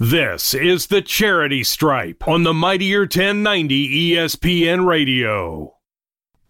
This 0.00 0.54
is 0.54 0.88
the 0.88 1.02
Charity 1.02 1.62
Stripe 1.62 2.26
on 2.26 2.42
the 2.42 2.52
Mightier 2.52 3.02
1090 3.02 4.14
ESPN 4.14 4.84
Radio. 4.84 5.76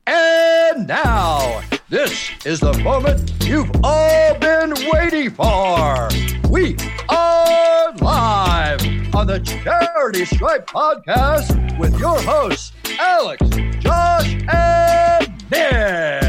And 0.06 0.86
now, 0.86 1.60
this 1.90 2.30
is 2.46 2.60
the 2.60 2.72
moment 2.78 3.30
you've 3.44 3.70
all 3.84 4.34
been 4.38 4.72
waiting 4.90 5.30
for. 5.30 6.08
We 6.48 6.74
are 7.10 7.92
live 7.96 9.14
on 9.14 9.26
the 9.26 9.40
Charity 9.40 10.24
Stripe 10.24 10.66
podcast 10.66 11.78
with 11.78 11.98
your 11.98 12.18
hosts, 12.22 12.72
Alex, 12.98 13.46
Josh, 13.80 14.36
and 14.48 15.50
Nick. 15.50 16.23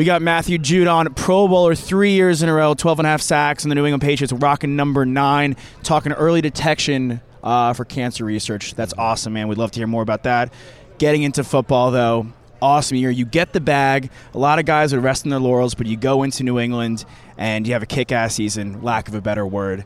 We 0.00 0.06
got 0.06 0.22
Matthew 0.22 0.56
Judon, 0.56 1.14
Pro 1.14 1.46
Bowler 1.46 1.74
three 1.74 2.12
years 2.12 2.42
in 2.42 2.48
a 2.48 2.54
row, 2.54 2.72
12 2.72 3.00
and 3.00 3.06
a 3.06 3.10
half 3.10 3.20
sacks, 3.20 3.64
and 3.64 3.70
the 3.70 3.74
New 3.74 3.84
England 3.84 4.00
Patriots 4.00 4.32
rocking 4.32 4.74
number 4.74 5.04
nine, 5.04 5.56
talking 5.82 6.12
early 6.12 6.40
detection 6.40 7.20
uh, 7.42 7.74
for 7.74 7.84
cancer 7.84 8.24
research. 8.24 8.74
That's 8.74 8.94
awesome, 8.96 9.34
man. 9.34 9.46
We'd 9.46 9.58
love 9.58 9.72
to 9.72 9.78
hear 9.78 9.86
more 9.86 10.00
about 10.00 10.22
that. 10.22 10.54
Getting 10.96 11.22
into 11.22 11.44
football, 11.44 11.90
though, 11.90 12.28
awesome 12.62 12.96
year. 12.96 13.10
You 13.10 13.26
get 13.26 13.52
the 13.52 13.60
bag. 13.60 14.10
A 14.32 14.38
lot 14.38 14.58
of 14.58 14.64
guys 14.64 14.94
are 14.94 15.00
resting 15.00 15.28
their 15.28 15.38
laurels, 15.38 15.74
but 15.74 15.86
you 15.86 15.98
go 15.98 16.22
into 16.22 16.44
New 16.44 16.58
England 16.58 17.04
and 17.36 17.66
you 17.66 17.74
have 17.74 17.82
a 17.82 17.86
kick 17.86 18.10
ass 18.10 18.36
season, 18.36 18.80
lack 18.80 19.06
of 19.06 19.14
a 19.14 19.20
better 19.20 19.46
word. 19.46 19.84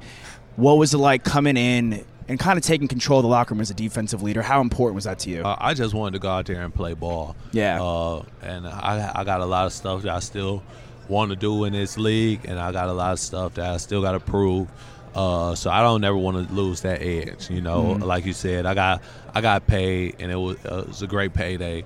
What 0.55 0.79
was 0.79 0.95
it 0.95 0.99
like 0.99 1.25
coming 1.25 1.57
in 1.57 2.05
and 2.29 2.39
kind 2.39 2.57
of 2.57 2.65
taking 2.65 2.89
control 2.89 3.19
of 3.21 3.25
the 3.25 3.29
locker 3.29 3.55
room 3.55 3.61
as 3.61 3.71
a 3.71 3.75
defensive 3.75 4.23
leader? 4.23 4.43
How 4.43 4.61
important 4.61 4.95
was 4.95 5.05
that 5.05 5.19
to 5.21 5.31
you? 5.31 5.43
Uh, 5.43 5.57
I 5.59 5.75
just 5.75 5.95
wanted 5.95 6.13
to 6.13 6.19
go 6.21 6.31
out 6.31 6.47
there 6.47 6.63
and 6.63 6.75
play 6.75 6.95
ball. 6.95 7.37
Yeah. 7.53 7.83
Uh, 7.83 8.23
and 8.43 8.67
I, 8.67 9.13
I 9.15 9.25
got 9.25 9.41
a 9.41 9.47
lot 9.47 9.67
of 9.67 9.73
stuff 9.73 10.03
that 10.03 10.15
I 10.15 10.21
still 10.21 10.63
want 11.09 11.31
to 11.31 11.37
do 11.37 11.65
in 11.65 11.73
this 11.75 11.99
league, 11.99 12.41
and 12.47 12.59
I 12.59 12.73
got 12.73 12.89
a 12.89 12.93
lot 12.93 13.13
of 13.13 13.21
stuff 13.21 13.55
that 13.55 13.67
I 13.71 13.77
still 13.77 14.01
got 14.03 14.13
to 14.13 14.21
prove. 14.21 14.69
Uh, 15.15 15.55
so 15.55 15.71
I 15.71 15.81
don't 15.83 16.03
ever 16.03 16.17
want 16.17 16.49
to 16.49 16.53
lose 16.55 16.81
that 16.81 17.01
edge. 17.03 17.49
You 17.51 17.61
know, 17.61 17.83
Mm-hmm. 17.85 18.03
like 18.03 18.25
you 18.27 18.33
said, 18.33 18.67
I 18.67 18.75
got 18.75 19.03
I 19.35 19.41
got 19.41 19.67
paid, 19.67 20.17
and 20.19 20.33
it 20.33 20.37
was, 20.37 20.57
uh, 20.65 20.79
it 20.79 20.89
was 20.89 21.03
a 21.03 21.07
great 21.07 21.35
payday. 21.35 21.85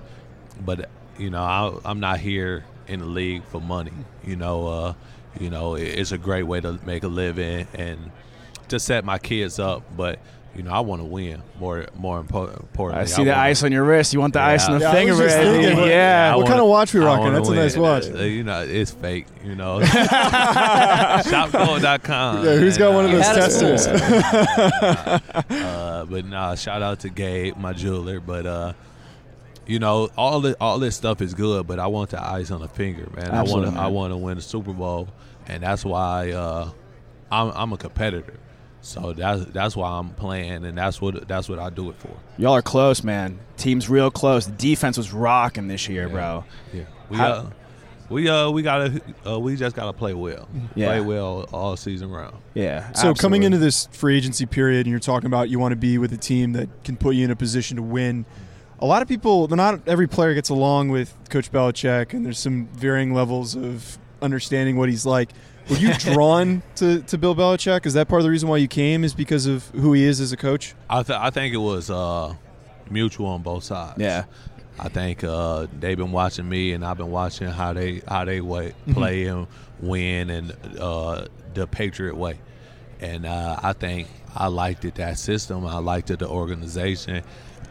But 0.65 0.89
you 1.17 1.29
know, 1.29 1.41
I, 1.43 1.77
I'm 1.85 1.99
not 1.99 2.19
here 2.19 2.63
in 2.87 3.01
the 3.01 3.05
league 3.05 3.43
for 3.45 3.61
money. 3.61 3.91
You 4.25 4.35
know, 4.35 4.67
uh, 4.67 4.93
you 5.39 5.49
know, 5.51 5.75
it- 5.75 5.99
it's 5.99 6.11
a 6.11 6.17
great 6.17 6.43
way 6.43 6.59
to 6.61 6.79
make 6.85 7.03
a 7.03 7.07
living 7.07 7.67
and 7.75 8.09
to 8.69 8.79
set 8.79 9.05
my 9.05 9.19
kids 9.19 9.59
up. 9.59 9.83
But 9.95 10.17
you 10.55 10.63
know, 10.63 10.71
I 10.71 10.79
want 10.79 10.99
to 11.01 11.05
win 11.05 11.43
more 11.59 11.85
more 11.95 12.23
impo- 12.23 12.59
importantly. 12.59 13.03
I 13.03 13.05
see 13.05 13.23
the 13.23 13.29
wanna- 13.31 13.41
ice 13.43 13.61
on 13.63 13.71
your 13.71 13.83
wrist. 13.83 14.13
You 14.13 14.19
want 14.19 14.33
the 14.33 14.41
ice 14.41 14.67
on 14.67 14.79
the 14.79 14.85
Yeah, 14.85 14.91
finger, 14.91 15.15
was 15.15 15.31
thinking, 15.33 15.77
what- 15.77 15.87
yeah. 15.89 16.31
I 16.33 16.35
What 16.35 16.47
kind 16.47 16.55
wanna- 16.57 16.63
of 16.63 16.69
watch 16.69 16.93
we 16.93 16.99
rocking? 17.01 17.25
wanna 17.25 17.37
That's 17.37 17.49
a 17.49 17.55
nice 17.55 17.77
watch. 17.77 18.07
Uh, 18.09 18.23
you 18.23 18.43
know, 18.43 18.61
it's 18.63 18.89
fake. 18.91 19.27
You 19.45 19.53
know, 19.55 19.79
shopgold.com. 19.81 22.45
Yeah, 22.45 22.55
who's 22.57 22.77
got 22.77 22.93
one 22.93 23.05
of 23.05 23.11
those 23.11 23.25
testers? 23.25 23.87
uh, 23.87 26.05
but 26.09 26.25
nah, 26.25 26.55
shout 26.55 26.81
out 26.81 26.99
to 27.01 27.09
Gabe, 27.09 27.55
my 27.57 27.73
jeweler. 27.73 28.19
But 28.19 28.45
uh, 28.45 28.73
you 29.65 29.79
know, 29.79 30.09
all 30.17 30.41
this, 30.41 30.55
all 30.59 30.79
this 30.79 30.95
stuff 30.95 31.21
is 31.21 31.33
good, 31.33 31.67
but 31.67 31.79
I 31.79 31.87
want 31.87 32.09
the 32.11 32.21
ice 32.23 32.51
on 32.51 32.61
the 32.61 32.67
finger, 32.67 33.07
man. 33.15 33.29
Absolutely, 33.31 33.69
I 33.69 33.71
want 33.71 33.75
to 33.75 33.81
I 33.81 33.87
want 33.87 34.11
to 34.13 34.17
win 34.17 34.35
the 34.37 34.41
Super 34.41 34.73
Bowl, 34.73 35.07
and 35.47 35.63
that's 35.63 35.85
why 35.85 36.31
uh, 36.31 36.69
I'm 37.31 37.51
I'm 37.55 37.73
a 37.73 37.77
competitor. 37.77 38.33
So 38.81 39.13
that's 39.13 39.45
that's 39.45 39.75
why 39.75 39.89
I'm 39.89 40.09
playing, 40.11 40.65
and 40.65 40.77
that's 40.77 41.01
what 41.01 41.27
that's 41.27 41.49
what 41.49 41.59
I 41.59 41.69
do 41.69 41.89
it 41.89 41.95
for. 41.97 42.11
Y'all 42.37 42.53
are 42.55 42.61
close, 42.61 43.03
man. 43.03 43.39
Team's 43.57 43.89
real 43.89 44.09
close. 44.09 44.45
The 44.45 44.53
defense 44.53 44.97
was 44.97 45.11
rocking 45.13 45.67
this 45.67 45.89
year, 45.89 46.07
bro. 46.07 46.45
Yeah, 46.73 46.83
we 47.09 47.17
How- 47.17 47.31
uh, 47.31 47.49
we 48.09 48.27
uh 48.29 48.49
we 48.49 48.61
gotta 48.63 49.01
uh, 49.27 49.39
we 49.39 49.55
just 49.55 49.75
gotta 49.75 49.93
play 49.93 50.13
well, 50.13 50.47
Yeah. 50.75 50.87
play 50.87 51.01
well 51.01 51.47
all 51.51 51.75
season 51.77 52.09
round. 52.09 52.35
Yeah. 52.53 52.91
So 52.93 53.13
coming 53.13 53.43
into 53.43 53.57
this 53.57 53.87
free 53.91 54.17
agency 54.17 54.45
period, 54.45 54.85
and 54.87 54.91
you're 54.91 54.99
talking 54.99 55.27
about 55.27 55.49
you 55.49 55.59
want 55.59 55.73
to 55.73 55.75
be 55.77 55.97
with 55.97 56.11
a 56.13 56.17
team 56.17 56.53
that 56.53 56.69
can 56.83 56.95
put 56.97 57.15
you 57.15 57.25
in 57.25 57.31
a 57.31 57.35
position 57.35 57.77
to 57.77 57.83
win. 57.83 58.25
A 58.79 58.85
lot 58.85 59.01
of 59.01 59.09
people, 59.09 59.47
not 59.49 59.85
every 59.87 60.07
player 60.07 60.33
gets 60.33 60.47
along 60.49 60.87
with 60.89 61.13
Coach 61.29 61.51
Belichick, 61.51 62.13
and 62.13 62.25
there's 62.25 62.39
some 62.39 62.67
varying 62.67 63.13
levels 63.13 63.53
of 63.55 63.99
understanding 64.21 64.77
what 64.77 64.87
he's 64.89 65.05
like. 65.05 65.31
Were 65.69 65.77
you 65.77 65.93
drawn 65.99 66.61
to, 66.75 67.01
to 67.01 67.17
Bill 67.17 67.35
Belichick? 67.35 67.85
Is 67.85 67.93
that 67.93 68.07
part 68.07 68.19
of 68.21 68.23
the 68.23 68.29
reason 68.31 68.49
why 68.49 68.57
you 68.57 68.67
came? 68.67 69.03
Is 69.03 69.13
because 69.13 69.45
of 69.45 69.67
who 69.69 69.93
he 69.93 70.03
is 70.03 70.19
as 70.19 70.31
a 70.31 70.37
coach? 70.37 70.73
I 70.89 71.03
th- 71.03 71.19
I 71.19 71.29
think 71.29 71.53
it 71.53 71.57
was 71.59 71.89
uh 71.89 72.33
mutual 72.89 73.27
on 73.27 73.41
both 73.43 73.63
sides. 73.63 73.99
Yeah. 73.99 74.25
I 74.81 74.87
think 74.87 75.25
uh, 75.25 75.67
they've 75.77 75.97
been 75.97 76.13
watching 76.13 76.47
me, 76.47 76.71
and 76.71 76.85
I've 76.85 76.97
been 76.97 77.11
watching 77.11 77.47
how 77.49 77.73
they 77.73 78.01
how 78.07 78.23
they 78.25 78.39
way, 78.41 78.69
Mm-hmm. 78.69 78.93
play 78.93 79.25
and 79.25 79.45
win, 79.81 80.29
and 80.29 80.55
uh, 80.79 81.25
the 81.53 81.67
Patriot 81.67 82.15
way. 82.15 82.39
And 83.01 83.25
uh, 83.25 83.59
I 83.61 83.73
think 83.73 84.07
I 84.35 84.47
liked 84.47 84.85
it 84.85 84.95
that 84.95 85.19
system. 85.19 85.65
I 85.65 85.79
liked 85.79 86.11
it 86.11 86.19
the 86.19 86.29
organization, 86.29 87.23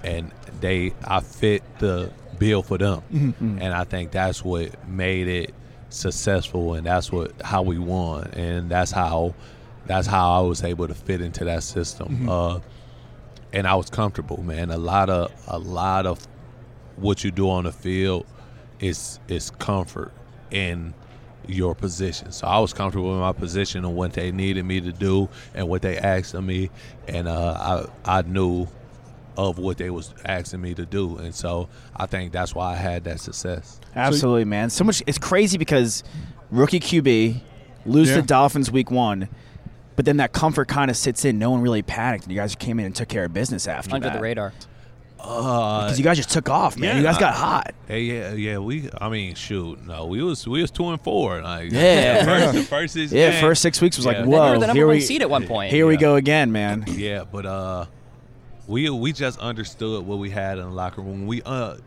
and 0.04 0.30
they 0.60 0.92
I 1.03 1.20
fit 1.20 1.62
the 1.78 2.12
bill 2.38 2.62
for 2.62 2.76
them. 2.76 3.03
Mm-hmm. 3.12 3.59
And 3.62 3.72
I 3.75 3.84
think 3.84 4.10
that's 4.10 4.44
what 4.44 4.86
made 4.86 5.28
it 5.28 5.54
successful, 5.91 6.75
and 6.75 6.87
that's 6.87 7.10
what 7.12 7.41
how 7.43 7.62
we 7.62 7.78
won, 7.78 8.31
and 8.32 8.71
that's 8.71 8.91
how 8.91 9.34
that's 9.87 10.06
how 10.06 10.38
I 10.38 10.47
was 10.47 10.62
able 10.62 10.87
to 10.88 10.94
fit 10.94 11.21
into 11.21 11.44
that 11.44 11.62
system. 11.62 12.28
Uh, 12.28 12.60
and 13.53 13.66
I 13.66 13.75
was 13.75 13.88
comfortable, 13.88 14.43
man. 14.43 14.71
A 14.71 14.77
lot 14.78 15.09
of 15.10 15.32
a 15.48 15.59
lot 15.59 16.06
of 16.06 16.27
what 16.97 17.25
you 17.25 17.31
do 17.31 17.48
on 17.50 17.65
the 17.65 17.72
field 17.72 18.27
is 18.81 19.19
is 19.28 19.50
comfort 19.50 20.12
in 20.50 20.94
your 21.47 21.75
position. 21.75 22.31
So 22.32 22.47
I 22.47 22.59
was 22.59 22.75
comfortable 22.75 23.15
in 23.15 23.21
my 23.21 23.32
position 23.32 23.84
and 23.84 23.94
what 23.97 24.12
they 24.12 24.31
needed 24.31 24.65
me 24.65 24.81
to 24.82 24.93
do 24.93 25.28
and 25.54 25.69
what 25.69 25.81
they 25.82 25.97
asked 25.97 26.34
of 26.34 26.44
me, 26.44 26.71
and 27.06 27.27
uh, 27.27 27.87
I 28.04 28.19
I 28.19 28.22
knew 28.22 28.66
of 29.38 29.56
what 29.59 29.78
they 29.78 29.88
was 29.88 30.12
asking 30.26 30.60
me 30.60 30.75
to 30.75 30.84
do, 30.84 31.16
and 31.16 31.32
so 31.34 31.69
I 31.97 32.06
think 32.06 32.32
that's 32.32 32.54
why 32.54 32.72
I 32.72 32.76
had 32.76 33.04
that 33.04 33.21
success. 33.21 33.81
Absolutely, 33.94 34.44
man. 34.44 34.69
So 34.69 34.82
much. 34.84 35.00
It's 35.06 35.16
crazy 35.19 35.56
because 35.56 36.03
rookie 36.50 36.81
QB 36.81 37.41
lose 37.87 38.09
Yeah. 38.10 38.16
the 38.16 38.22
Dolphins 38.22 38.71
week 38.71 38.91
one, 38.91 39.28
but 39.94 40.04
then 40.04 40.16
that 40.16 40.32
comfort 40.32 40.66
kind 40.66 40.91
of 40.91 40.97
sits 40.97 41.25
in. 41.25 41.38
No 41.38 41.50
one 41.53 41.60
really 41.62 41.82
panicked, 41.82 42.25
and 42.25 42.32
you 42.32 42.38
guys 42.38 42.54
came 42.56 42.81
in 42.81 42.87
and 42.87 42.94
took 42.94 43.09
care 43.09 43.25
of 43.25 43.32
business 43.32 43.69
after 43.69 43.94
under 43.94 44.09
that. 44.09 44.16
the 44.16 44.21
radar. 44.21 44.53
Uh, 45.21 45.82
Because 45.84 45.98
you 45.98 46.04
guys 46.04 46.16
just 46.16 46.31
took 46.31 46.48
off, 46.48 46.77
man. 46.77 46.91
yeah, 46.91 46.97
you 46.98 47.03
guys 47.03 47.19
got 47.19 47.34
hot. 47.34 47.75
Hey, 47.88 48.03
yeah, 48.03 48.34
yeah. 48.34 48.59
We, 48.59 48.88
I 49.00 49.09
mean, 49.09 49.34
shoot, 49.34 49.84
no, 49.87 50.06
we 50.06 50.22
was 50.22 50.47
we 50.47 50.60
was 50.62 50.71
two 50.71 50.87
and 50.88 51.00
four. 51.00 51.43
Like, 51.43 51.72
Yeah. 51.72 52.25
first, 52.43 52.54
the 52.54 52.62
first 52.65 52.94
six 52.94 53.12
Yeah, 53.12 53.31
games- 53.31 53.41
first 53.41 53.62
six 53.62 53.81
weeks 53.81 53.97
was 53.97 54.06
Yeah. 54.06 54.12
like, 54.12 54.19
They 54.19 54.31
They 54.31 54.37
whoa. 54.37 54.50
were 54.53 54.59
the 54.60 54.66
number 54.69 54.78
here 54.78 54.87
one 54.87 54.97
we, 54.97 55.00
seed 55.00 55.22
at 55.22 55.31
one 55.31 55.47
point. 55.47 55.72
here 55.72 55.87
we 55.88 55.97
go 55.97 56.15
again, 56.16 56.53
man. 56.53 56.84
Yeah, 56.88 57.25
but 57.31 57.47
uh, 57.47 57.87
we 58.69 58.89
we 58.91 59.12
just 59.12 59.39
understood 59.41 60.06
what 60.06 60.19
we 60.19 60.31
had 60.31 60.59
in 60.59 60.65
the 60.65 60.71
locker 60.71 61.01
room. 61.01 61.27
We 61.27 61.43
uh, 61.43 61.79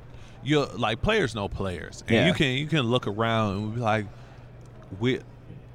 you 0.44 0.66
like 0.66 1.02
players 1.02 1.34
know 1.36 1.48
players, 1.48 2.04
and 2.08 2.16
Yeah. 2.16 2.28
you 2.28 2.34
can 2.34 2.48
you 2.58 2.68
can 2.68 2.82
look 2.82 3.08
around 3.08 3.58
and 3.58 3.76
be 3.76 3.80
like, 3.82 4.06
we 5.00 5.20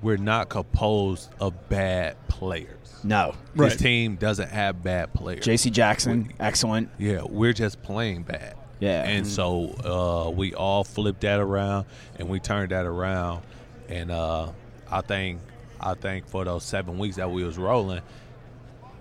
we're 0.03 0.19
not 0.19 0.51
composed 0.51 1.31
of 1.41 1.69
bad 1.71 2.17
players. 2.29 3.01
No. 3.03 3.35
Right. 3.55 3.71
This 3.71 3.81
team 3.81 4.17
doesn't 4.17 4.51
have 4.51 4.83
bad 4.83 5.15
players. 5.15 5.45
J.C. 5.45 5.71
Jackson, 5.71 6.33
excellent. 6.39 6.91
Yeah, 6.99 7.23
we're 7.23 7.53
just 7.55 7.83
playing 7.83 8.25
bad. 8.25 8.57
Yeah. 8.79 9.05
And 9.05 9.27
so 9.27 10.27
uh, 10.27 10.31
we 10.31 10.53
all 10.55 10.85
flipped 10.85 11.23
that 11.23 11.41
around 11.41 11.87
and 12.19 12.29
we 12.29 12.41
turned 12.41 12.73
that 12.73 12.85
around. 12.85 13.43
And 13.89 14.11
uh, 14.11 14.49
I 14.91 15.01
think 15.01 15.41
I 15.81 15.95
think 15.95 16.27
for 16.29 16.45
those 16.45 16.65
seven 16.65 16.99
weeks 16.99 17.17
that 17.17 17.31
we 17.31 17.43
was 17.45 17.57
rolling, 17.57 18.03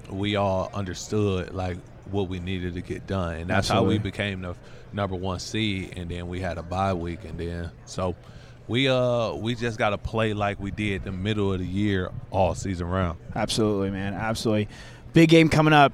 we 0.10 0.36
all 0.38 0.70
understood 0.74 1.54
like 1.54 1.78
what 2.12 2.28
we 2.30 2.40
needed 2.40 2.74
to 2.76 2.82
get 2.82 3.08
done. 3.08 3.36
And 3.36 3.50
that's 3.50 3.68
how 3.68 3.84
we 3.84 3.98
became 3.98 4.42
the 4.42 4.56
number 4.94 5.16
one 5.16 5.40
seed 5.40 5.94
and 5.98 6.10
then 6.10 6.28
we 6.30 6.40
had 6.40 6.58
a 6.58 6.64
bye 6.64 6.94
week 6.94 7.26
and 7.26 7.38
then 7.38 7.70
so 7.84 8.16
we 8.70 8.88
uh 8.88 9.34
we 9.34 9.54
just 9.54 9.78
gotta 9.78 9.98
play 9.98 10.34
like 10.34 10.58
we 10.60 10.72
did 10.72 11.04
the 11.04 11.12
middle 11.12 11.52
of 11.52 11.60
the 11.60 11.66
year 11.66 12.10
all 12.32 12.56
season 12.56 12.88
round. 12.88 13.20
Absolutely, 13.36 13.90
man. 13.92 14.14
Absolutely. 14.14 14.70
Big 15.14 15.30
game 15.30 15.50
coming 15.50 15.74
up. 15.74 15.92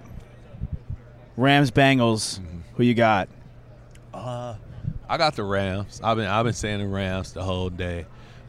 Rams 1.37 1.71
Bengals. 1.71 2.39
Mm-hmm. 2.39 2.57
Who 2.75 2.83
you 2.83 2.93
got? 2.93 3.27
Uh, 4.13 4.55
I 5.09 5.17
got 5.17 5.35
the 5.35 5.43
Rams. 5.43 5.99
I've 6.03 6.17
been 6.17 6.27
I've 6.27 6.45
been 6.45 6.53
saying 6.53 6.79
the 6.79 6.87
Rams 6.87 7.33
the 7.33 7.43
whole 7.43 7.69
day, 7.69 8.05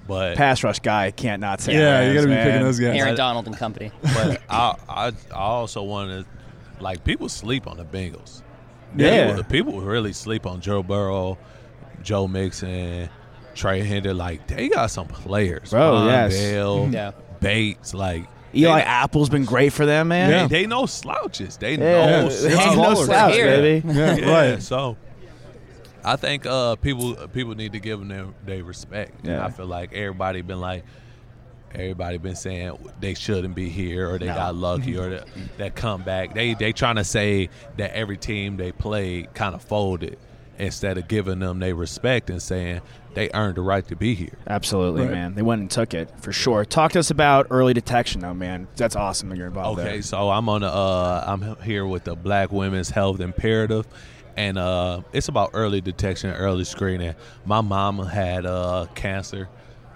But 0.06 0.36
Pass 0.36 0.62
rush 0.62 0.80
guy 0.80 1.10
can't 1.10 1.40
not 1.40 1.60
say. 1.60 1.74
Yeah, 1.74 2.00
Rams, 2.00 2.08
you 2.08 2.14
got 2.14 2.20
to 2.22 2.26
be 2.26 2.34
man. 2.34 2.46
picking 2.46 2.62
those 2.62 2.78
guys. 2.78 2.98
Aaron 2.98 3.12
But- 3.12 3.16
Donald 3.16 3.46
and 3.46 3.56
company. 3.56 3.90
but 4.02 4.42
I, 4.50 4.74
I 4.88 5.06
I 5.32 5.34
also 5.34 5.82
wanted 5.82 6.24
to 6.24 6.28
like 6.82 7.04
people 7.04 7.28
sleep 7.28 7.66
on 7.66 7.76
the 7.76 7.84
Bengals. 7.84 8.42
Yeah. 8.96 9.28
people, 9.36 9.44
people 9.44 9.80
really 9.80 10.12
sleep 10.12 10.44
on 10.46 10.60
Joe 10.60 10.82
Burrow, 10.82 11.38
Joe 12.02 12.28
Mixon, 12.28 13.08
Trey 13.54 13.82
Hinder. 13.82 14.12
Like 14.12 14.46
they 14.46 14.68
got 14.68 14.90
some 14.90 15.06
players, 15.06 15.70
Bro, 15.70 15.80
Vonn 15.94 16.06
yes. 16.06 16.36
Bell, 16.38 16.88
Yeah. 16.92 17.12
Bates. 17.40 17.94
Like 17.94 18.26
Eli 18.54 18.80
they, 18.80 18.84
Apple's 18.84 19.30
been 19.30 19.46
great 19.46 19.72
for 19.72 19.86
them, 19.86 20.08
man. 20.08 20.30
Yeah. 20.30 20.46
they 20.46 20.66
know 20.66 20.84
slouches. 20.86 21.56
They 21.56 21.72
Yeah, 21.72 21.78
know 22.22 22.28
they 22.28 22.34
It's 22.34 22.44
ain't 22.44 22.76
no 22.76 22.94
slouch, 22.94 23.32
baby. 23.32 23.88
Yeah, 23.88 24.16
Yeah, 24.16 24.30
right. 24.52 24.62
So 24.62 24.96
I 26.04 26.16
think 26.16 26.44
uh, 26.44 26.76
people 26.76 27.14
people 27.28 27.54
need 27.54 27.72
to 27.72 27.80
give 27.80 27.98
them 27.98 28.08
their, 28.08 28.26
their 28.44 28.64
respect. 28.64 29.20
And 29.20 29.28
Yeah. 29.28 29.46
I 29.46 29.50
feel 29.50 29.66
like 29.66 29.94
everybody 29.94 30.42
been 30.42 30.60
like 30.60 30.84
everybody 31.74 32.18
been 32.18 32.36
saying 32.36 32.76
they 33.00 33.14
shouldn't 33.14 33.54
be 33.54 33.68
here 33.68 34.10
or 34.10 34.18
they 34.18 34.26
got 34.26 34.54
lucky 34.54 34.96
or 34.98 35.10
that, 35.10 35.28
that 35.58 35.74
comeback. 35.76 36.34
They 36.34 36.54
they 36.54 36.72
trying 36.72 36.96
to 36.96 37.04
say 37.04 37.48
that 37.76 37.92
every 37.94 38.16
team 38.16 38.56
they 38.56 38.72
played 38.72 39.34
kind 39.34 39.54
of 39.54 39.62
folded 39.62 40.18
instead 40.58 40.98
of 40.98 41.08
giving 41.08 41.38
them 41.40 41.58
their 41.58 41.74
respect 41.74 42.30
and 42.30 42.40
saying 42.40 42.80
they 43.14 43.30
earned 43.34 43.56
the 43.56 43.60
right 43.62 43.86
to 43.88 43.96
be 43.96 44.14
here. 44.14 44.38
Absolutely, 44.46 45.02
Right. 45.02 45.10
man. 45.10 45.34
They 45.34 45.42
went 45.42 45.60
and 45.60 45.70
took 45.70 45.92
it 45.92 46.10
for 46.20 46.32
sure. 46.32 46.64
Talk 46.64 46.92
to 46.92 46.98
us 46.98 47.10
about 47.10 47.46
early 47.50 47.74
detection, 47.74 48.20
though, 48.20 48.32
man. 48.34 48.68
That's 48.76 48.94
awesome 48.96 49.28
that 49.30 49.36
you're 49.38 49.48
involved 49.48 49.80
Okay, 49.80 49.92
there. 49.94 50.02
so 50.02 50.30
I'm 50.30 50.48
on 50.48 50.60
the 50.62 50.68
uh, 50.68 51.24
I'm 51.26 51.56
here 51.62 51.84
with 51.86 52.04
the 52.04 52.14
Black 52.14 52.52
Women's 52.52 52.90
Health 52.90 53.20
Imperative, 53.20 53.86
and 54.36 54.56
uh, 54.56 55.02
it's 55.12 55.28
about 55.28 55.50
early 55.52 55.80
detection, 55.80 56.30
early 56.30 56.64
screening. 56.64 57.14
My 57.44 57.60
mom 57.60 57.98
had 57.98 58.46
uh, 58.46 58.86
cancer 58.94 59.48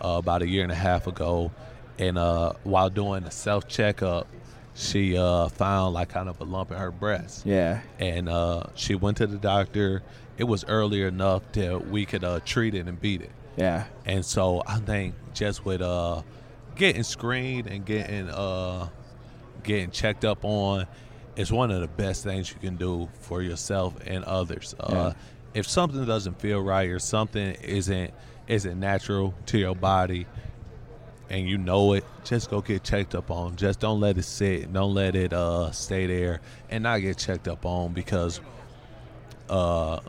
uh, 0.05 0.09
about 0.19 0.43
a 0.43 0.49
year 0.49 0.63
and 0.63 0.73
a 0.73 0.77
half 0.77 1.07
ago, 1.07 1.51
and 1.99 2.19
uh, 2.19 2.53
while 2.65 2.91
doing 2.91 3.25
a 3.25 3.31
self 3.31 3.67
checkup, 3.69 4.27
she 4.75 5.17
uh, 5.17 5.49
found 5.49 5.95
like 5.95 6.09
kind 6.11 6.29
of 6.29 6.41
a 6.41 6.45
lump 6.45 6.71
in 6.71 6.77
her 6.79 6.91
breast, 6.91 7.47
Yeah. 7.47 7.81
and 7.99 8.29
uh, 8.29 8.65
she 8.75 8.95
went 8.95 9.17
to 9.19 9.27
the 9.27 9.39
doctor. 9.39 10.03
It 10.39 10.45
was 10.45 10.65
early 10.67 11.03
enough 11.03 11.43
that 11.53 11.89
we 11.89 12.05
could 12.05 12.23
uh, 12.25 12.41
treat 12.45 12.75
it 12.75 12.87
and 12.87 13.01
beat 13.01 13.23
it. 13.23 13.31
Yeah. 13.57 13.85
And 14.05 14.23
so 14.25 14.63
I 14.67 14.79
think 14.81 15.15
just 15.33 15.65
with 15.65 15.81
uh 15.81 16.21
getting 16.75 17.03
screened 17.05 17.67
and 17.69 17.87
getting 17.87 18.29
uh 18.29 18.89
getting 19.63 19.91
checked 19.91 20.27
up 20.27 20.45
on 20.45 20.87
is 21.37 21.51
one 21.51 21.71
of 21.71 21.81
the 21.81 21.89
best 21.89 22.23
things 22.23 22.51
you 22.53 22.59
can 22.61 22.77
do 22.77 23.09
for 23.21 23.41
yourself 23.41 23.95
and 24.07 24.25
others. 24.25 24.75
Uh 24.79 25.15
if 25.55 25.67
something 25.67 26.05
doesn't 26.05 26.39
feel 26.39 26.61
right 26.61 26.91
or 26.91 26.99
something 26.99 27.55
isn't 27.63 28.13
isn't 28.49 28.79
natural 28.79 29.35
to 29.47 29.59
your 29.59 29.75
body 29.75 30.27
and 31.29 31.49
you 31.49 31.59
know 31.59 31.95
it, 31.95 32.05
just 32.25 32.51
go 32.51 32.61
get 32.61 32.85
checked 32.85 33.15
up 33.15 33.31
on. 33.31 33.57
Just 33.57 33.81
don't 33.81 34.01
let 34.01 34.17
it 34.17 34.23
sit. 34.23 34.73
Don't 34.73 34.95
let 34.95 35.17
it 35.17 35.33
uh 35.33 35.71
stay 35.73 36.07
there 36.07 36.41
and 36.71 36.83
not 36.85 36.99
get 36.99 37.19
checked 37.19 37.49
up 37.49 37.67
on 37.67 37.93
because 37.93 38.41
uh 39.49 40.01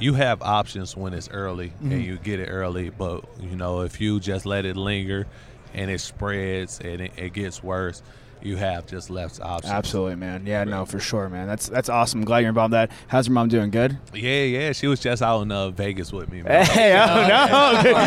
you 0.00 0.14
have 0.14 0.42
options 0.42 0.96
when 0.96 1.12
it's 1.14 1.28
early 1.30 1.72
and 1.80 2.04
you 2.04 2.16
get 2.18 2.38
it 2.40 2.46
early 2.46 2.88
but 2.88 3.24
you 3.40 3.56
know 3.56 3.80
if 3.80 4.00
you 4.00 4.20
just 4.20 4.46
let 4.46 4.64
it 4.64 4.76
linger 4.76 5.26
and 5.74 5.90
it 5.90 6.00
spreads 6.00 6.80
and 6.80 7.00
it, 7.00 7.12
it 7.16 7.32
gets 7.32 7.62
worse 7.62 8.02
you 8.42 8.56
have 8.56 8.86
just 8.86 9.10
left 9.10 9.40
options. 9.40 9.72
Absolutely, 9.72 10.16
man. 10.16 10.46
Yeah, 10.46 10.64
no, 10.64 10.84
for 10.84 11.00
sure, 11.00 11.28
man. 11.28 11.46
That's 11.46 11.68
that's 11.68 11.88
awesome. 11.88 12.24
Glad 12.24 12.40
you're 12.40 12.48
involved 12.48 12.72
in 12.74 12.80
that. 12.80 12.90
How's 13.08 13.26
your 13.28 13.34
mom 13.34 13.48
doing? 13.48 13.70
Good? 13.70 13.98
Yeah, 14.14 14.44
yeah. 14.44 14.72
She 14.72 14.86
was 14.86 15.00
just 15.00 15.22
out 15.22 15.42
in 15.42 15.52
uh, 15.52 15.70
Vegas 15.70 16.12
with 16.12 16.30
me. 16.30 16.42
Man. 16.42 16.64
Hey, 16.66 16.92
oh, 17.00 17.26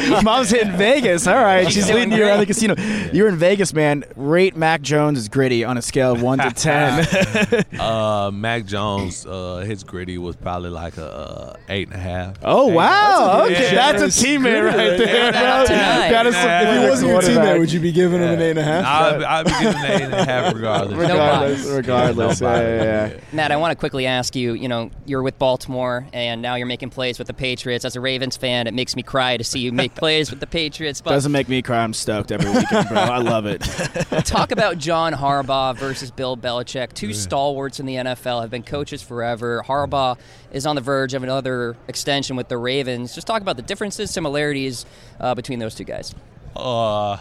no. 0.10 0.22
Mom's 0.24 0.50
hitting 0.50 0.74
Vegas. 0.78 1.28
All 1.28 1.36
right. 1.36 1.72
She's 1.72 1.90
leading 1.92 2.12
you 2.14 2.24
around 2.26 2.40
the 2.40 2.46
casino. 2.46 2.76
Yeah. 2.78 3.10
You're 3.12 3.28
in 3.28 3.36
Vegas, 3.38 3.74
man. 3.74 4.04
Rate 4.16 4.56
Mac 4.56 4.82
Jones 4.82 5.18
is 5.18 5.28
gritty 5.30 5.64
on 5.64 5.78
a 5.78 5.82
scale 5.82 6.14
of 6.14 6.22
1 6.22 6.40
to 6.40 6.52
10. 7.72 7.80
uh, 7.80 8.32
Mac 8.34 8.66
Jones, 8.66 9.26
uh, 9.26 9.58
his 9.68 9.84
gritty 9.84 10.18
was 10.18 10.36
probably 10.36 10.70
like 10.70 10.98
a 10.98 11.06
uh, 11.06 11.56
8.5. 11.70 12.38
Oh, 12.44 12.70
eight 12.70 12.76
wow. 12.76 13.46
That's 13.48 13.52
okay. 13.52 13.76
That's 13.76 14.02
a 14.02 14.08
teammate 14.26 14.66
right 14.66 14.98
there. 14.98 15.32
That 15.32 16.26
is, 16.28 16.36
if 16.36 16.84
he 16.84 16.90
wasn't 16.90 17.12
your 17.12 17.22
teammate, 17.22 17.60
would 17.60 17.72
you 17.72 17.80
be 17.80 17.92
giving 17.92 18.22
him 18.22 18.40
an 18.40 18.40
8.5? 18.40 19.24
I'd 19.24 19.46
be 19.46 19.52
giving 19.52 20.12
an 20.12 20.12
8.5. 20.12 20.21
Have 20.26 20.54
regardless. 20.54 20.98
regardless, 20.98 21.66
no 21.68 21.76
regardless. 21.76 22.42
Yeah, 22.42 22.60
yeah, 22.60 23.08
yeah, 23.08 23.20
Matt, 23.34 23.52
I 23.52 23.58
want 23.58 23.72
to 23.72 23.76
quickly 23.76 24.06
ask 24.06 24.36
you. 24.36 24.54
You 24.54 24.68
know, 24.68 24.92
you're 25.06 25.24
with 25.24 25.38
Baltimore, 25.40 26.08
and 26.14 26.42
now 26.42 26.56
you're 26.56 26.68
making 26.68 26.90
plays 26.90 27.18
with 27.18 27.28
the 27.28 27.34
Patriots. 27.34 27.86
As 27.86 27.96
a 27.96 28.02
Ravens 28.02 28.38
fan, 28.38 28.68
it 28.68 28.74
makes 28.74 28.96
me 28.96 29.04
cry 29.04 29.38
to 29.38 29.44
see 29.44 29.60
you 29.60 29.72
make 29.72 29.96
plays 29.96 30.30
with 30.30 30.40
the 30.40 30.48
Patriots. 30.48 31.02
But 31.02 31.12
Doesn't 31.12 31.32
make 31.32 31.50
me 31.50 31.62
cry. 31.62 31.84
I'm 31.84 31.94
stoked 31.94 32.32
every 32.32 32.50
weekend, 32.50 32.90
bro. 32.90 32.98
I 32.98 33.18
love 33.18 33.46
it. 33.46 33.60
Talk 34.26 34.52
about 34.52 34.78
John 34.78 35.14
Harbaugh 35.14 35.76
versus 35.76 36.12
Bill 36.12 36.38
Belichick. 36.38 36.94
Two 36.94 37.14
stalwarts 37.14 37.80
in 37.80 37.86
the 37.86 37.96
NFL 37.96 38.42
have 38.42 38.50
been 38.50 38.64
coaches 38.64 39.02
forever. 39.02 39.64
Harbaugh 39.66 40.18
is 40.52 40.66
on 40.66 40.76
the 40.76 40.82
verge 40.82 41.14
of 41.14 41.24
another 41.24 41.78
extension 41.88 42.36
with 42.36 42.48
the 42.48 42.58
Ravens. 42.58 43.16
Just 43.16 43.28
talk 43.28 43.42
about 43.42 43.56
the 43.56 43.62
differences, 43.62 44.12
similarities 44.12 44.86
uh, 45.20 45.36
between 45.36 45.60
those 45.60 45.76
two 45.76 45.84
guys. 45.84 46.14
Uh, 46.56 47.18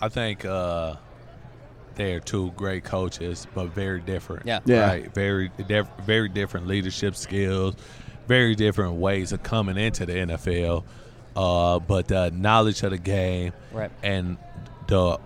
I 0.00 0.08
think 0.08 0.44
uh, 0.44 0.96
they're 1.96 2.20
two 2.20 2.50
great 2.52 2.84
coaches, 2.84 3.46
but 3.54 3.66
very 3.68 4.00
different. 4.00 4.46
Yeah. 4.46 4.60
Yeah. 4.64 4.86
Right. 4.86 5.14
Very, 5.14 5.50
diff- 5.66 5.88
very 6.04 6.28
different 6.28 6.66
leadership 6.66 7.16
skills, 7.16 7.74
very 8.28 8.54
different 8.54 8.94
ways 8.94 9.32
of 9.32 9.42
coming 9.42 9.76
into 9.76 10.06
the 10.06 10.12
NFL. 10.14 10.84
Uh, 11.36 11.78
but 11.80 12.08
the 12.08 12.30
knowledge 12.30 12.82
of 12.82 12.90
the 12.90 12.98
game 12.98 13.52
Right. 13.72 13.90
and 14.02 14.36
the 14.86 15.18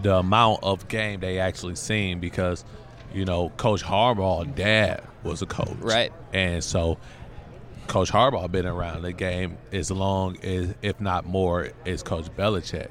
the 0.00 0.16
amount 0.16 0.60
of 0.62 0.88
game 0.88 1.20
they 1.20 1.38
actually 1.38 1.74
seen 1.74 2.18
because 2.18 2.64
you 3.12 3.26
know 3.26 3.50
Coach 3.58 3.82
Harbaugh 3.84 4.54
dad 4.54 5.02
was 5.22 5.42
a 5.42 5.46
coach, 5.46 5.76
Right. 5.80 6.10
And 6.32 6.64
so 6.64 6.96
Coach 7.88 8.10
Harbaugh 8.10 8.50
been 8.50 8.64
around 8.64 9.02
the 9.02 9.12
game 9.12 9.58
as 9.70 9.90
long 9.90 10.38
as, 10.42 10.72
if 10.80 10.98
not 11.00 11.26
more, 11.26 11.68
as 11.84 12.02
Coach 12.02 12.26
Belichick. 12.34 12.90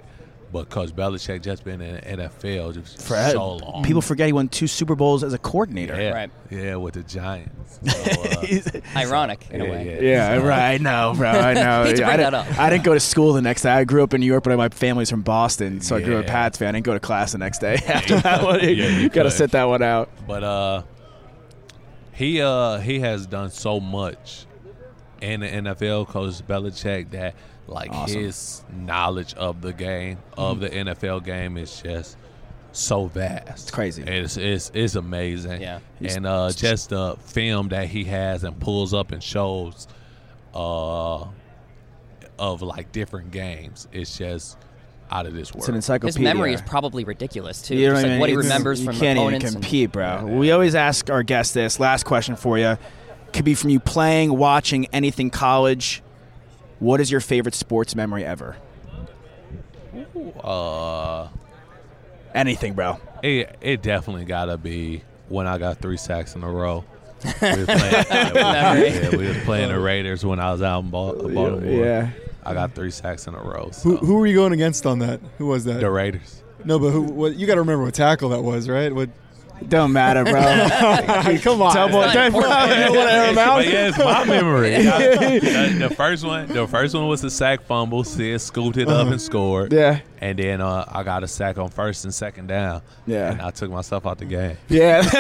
But 0.51 0.69
Coach 0.69 0.93
Belichick 0.93 1.41
just 1.43 1.63
been 1.63 1.79
in 1.79 1.95
the 2.17 2.27
NFL 2.27 2.73
just 2.73 3.01
For- 3.01 3.15
so 3.31 3.55
long. 3.57 3.83
People 3.83 4.01
forget 4.01 4.27
he 4.27 4.33
won 4.33 4.49
two 4.49 4.67
Super 4.67 4.95
Bowls 4.95 5.23
as 5.23 5.33
a 5.33 5.37
coordinator. 5.37 5.95
yeah, 5.95 6.11
Right. 6.11 6.31
yeah, 6.49 6.75
with 6.75 6.95
the 6.95 7.03
Giants. 7.03 7.79
So, 7.81 8.79
uh, 8.79 8.81
Ironic 8.97 9.47
in 9.49 9.61
a 9.61 9.65
way. 9.65 9.97
yeah. 10.01 10.35
Yeah, 10.35 10.45
right. 10.45 10.73
I 10.73 10.77
know, 10.77 11.13
bro. 11.15 11.29
I 11.29 11.53
know. 11.55 11.83
Bring 11.89 12.03
I, 12.03 12.17
didn't, 12.17 12.33
up. 12.35 12.59
I 12.59 12.69
didn't 12.69 12.83
go 12.83 12.93
to 12.93 12.99
school 12.99 13.33
the 13.33 13.41
next 13.41 13.61
day. 13.63 13.69
I 13.71 13.85
grew 13.85 14.03
up 14.03 14.13
in 14.13 14.19
New 14.21 14.27
York, 14.27 14.43
but 14.43 14.55
my 14.57 14.69
family's 14.69 15.09
from 15.09 15.21
Boston, 15.23 15.79
so 15.81 15.95
I 15.95 16.01
grew 16.01 16.17
up 16.17 16.25
a 16.25 16.27
Pats 16.27 16.57
fan. 16.57 16.67
I 16.67 16.71
didn't 16.73 16.85
go 16.85 16.93
to 16.93 16.99
class 16.99 17.31
the 17.31 17.37
next 17.39 17.59
day 17.59 17.75
after 17.87 18.17
that 18.19 18.43
one. 18.43 18.59
Yeah, 18.59 18.69
you 18.99 19.09
got 19.09 19.23
to 19.23 19.29
could. 19.29 19.37
sit 19.37 19.51
that 19.51 19.63
one 19.63 19.81
out. 19.81 20.09
But 20.27 20.43
uh, 20.43 20.83
he 22.13 22.41
uh 22.41 22.77
he 22.79 22.99
has 22.99 23.25
done 23.25 23.49
so 23.51 23.79
much 23.79 24.45
in 25.21 25.39
the 25.39 25.47
NFL, 25.47 26.07
Coach 26.07 26.45
Belichick, 26.47 27.11
that 27.11 27.35
like 27.67 27.91
Awesome. 27.91 28.21
his 28.23 28.63
knowledge 28.73 29.33
of 29.35 29.61
the 29.61 29.73
game 29.73 30.17
of 30.37 30.59
the 30.59 30.69
NFL 30.69 31.23
game 31.23 31.57
is 31.57 31.81
just 31.81 32.17
so 32.73 33.05
vast. 33.05 33.63
It's 33.63 33.71
crazy. 33.71 34.03
It's 34.03 34.37
it's, 34.37 34.71
it's 34.73 34.95
amazing. 34.95 35.61
Yeah. 35.61 35.79
and 36.01 36.25
uh, 36.25 36.51
just 36.51 36.89
the 36.89 37.15
film 37.25 37.69
that 37.69 37.87
he 37.87 38.03
has 38.05 38.43
and 38.43 38.59
pulls 38.59 38.93
up 38.93 39.11
and 39.11 39.21
shows, 39.23 39.87
uh, 40.53 41.25
of 42.39 42.61
like 42.61 42.91
different 42.91 43.31
games. 43.31 43.87
It's 43.91 44.17
just 44.17 44.57
out 45.11 45.25
of 45.25 45.33
this 45.33 45.53
world. 45.53 45.61
It's 45.63 45.69
an 45.69 45.75
encyclopedia. 45.75 46.17
His 46.19 46.23
memory 46.23 46.53
is 46.53 46.61
probably 46.61 47.03
ridiculous 47.03 47.61
too. 47.61 47.75
You 47.75 47.89
know 47.89 47.93
Just 47.95 48.03
what 48.03 48.05
I 48.05 48.07
like 48.07 48.11
mean? 48.13 48.19
what 48.21 48.29
he 48.29 48.35
remembers 48.37 48.79
you 48.79 48.85
from 48.85 48.95
can't 48.97 49.19
opponents. 49.19 49.43
even 49.45 49.55
and- 49.57 49.63
compete, 49.63 49.91
bro. 49.91 50.25
We 50.25 50.51
always 50.51 50.73
ask 50.75 51.09
our 51.09 51.23
guests 51.23 51.53
this. 51.53 51.79
Last 51.79 52.05
question 52.05 52.35
for 52.35 52.57
you 52.57 52.77
could 53.33 53.45
be 53.45 53.53
from 53.53 53.69
you 53.69 53.79
playing, 53.79 54.35
watching 54.37 54.87
anything 54.87 55.29
college. 55.29 56.01
What 56.81 56.99
is 56.99 57.11
your 57.11 57.21
favorite 57.21 57.53
sports 57.53 57.95
memory 57.95 58.25
ever? 58.25 58.57
uh, 60.43 61.27
Anything, 62.33 62.73
bro. 62.73 62.97
It 63.21 63.55
it 63.61 63.81
definitely 63.81 64.25
gotta 64.25 64.57
be 64.57 65.03
when 65.29 65.47
I 65.47 65.57
got 65.57 65.79
three 65.79 65.97
sacks 65.97 66.35
in 66.35 66.43
a 66.43 66.49
row. 66.49 66.83
We 67.23 67.29
was 67.29 67.65
playing, 67.65 67.65
yeah, 68.09 68.73
we, 68.73 68.87
yeah, 68.87 69.09
we 69.15 69.27
was 69.27 69.37
playing 69.43 69.69
the 69.69 69.79
Raiders 69.79 70.25
when 70.25 70.39
I 70.39 70.51
was 70.51 70.61
out 70.63 70.83
in 70.83 70.89
Baltimore. 70.89 71.61
Yeah. 71.61 72.09
I 72.43 72.53
got 72.55 72.73
three 72.73 72.89
sacks 72.89 73.27
in 73.27 73.35
a 73.35 73.39
row. 73.43 73.69
So. 73.71 73.89
Who, 73.91 73.97
who 73.97 74.15
were 74.15 74.25
you 74.25 74.33
going 74.33 74.53
against 74.53 74.87
on 74.87 74.97
that? 74.99 75.19
Who 75.37 75.45
was 75.45 75.65
that? 75.65 75.81
The 75.81 75.91
Raiders. 75.91 76.41
No, 76.65 76.79
but 76.79 76.89
who? 76.89 77.01
What, 77.03 77.35
you 77.35 77.45
got 77.45 77.55
to 77.55 77.61
remember 77.61 77.83
what 77.85 77.93
tackle 77.93 78.29
that 78.29 78.41
was, 78.41 78.67
right? 78.67 78.91
What? 78.95 79.09
Don't 79.67 79.93
matter, 79.93 80.23
bro. 80.23 80.41
Come 81.41 81.61
on. 81.61 81.73
Double, 81.75 82.01
It's 82.03 82.13
not 82.13 82.31
double, 82.31 82.39
important. 82.43 82.91
you 82.93 82.97
wanna 82.97 83.11
air 83.11 83.25
him 83.31 83.37
out? 83.37 83.65
Yeah, 83.65 83.87
it's 83.89 83.97
my 83.97 84.23
memory. 84.25 84.71
the, 84.83 85.87
the 85.89 85.95
first 85.95 86.23
one, 86.25 86.47
the 86.47 86.67
first 86.67 86.93
one 86.95 87.07
was 87.07 87.23
a 87.23 87.29
sack 87.29 87.61
fumble. 87.63 88.03
Sid 88.03 88.41
scooped 88.41 88.77
it 88.77 88.87
up 88.89 89.07
and 89.07 89.21
scored. 89.21 89.71
Yeah. 89.71 89.99
And 90.19 90.37
then 90.37 90.61
uh, 90.61 90.85
I 90.87 91.03
got 91.03 91.23
a 91.23 91.27
sack 91.27 91.57
on 91.57 91.69
first 91.69 92.03
and 92.05 92.13
second 92.13 92.47
down. 92.47 92.81
Yeah. 93.07 93.31
And 93.31 93.41
I 93.41 93.49
took 93.51 93.71
myself 93.71 94.05
out 94.05 94.17
the 94.19 94.25
game. 94.25 94.57
Yeah. 94.69 95.01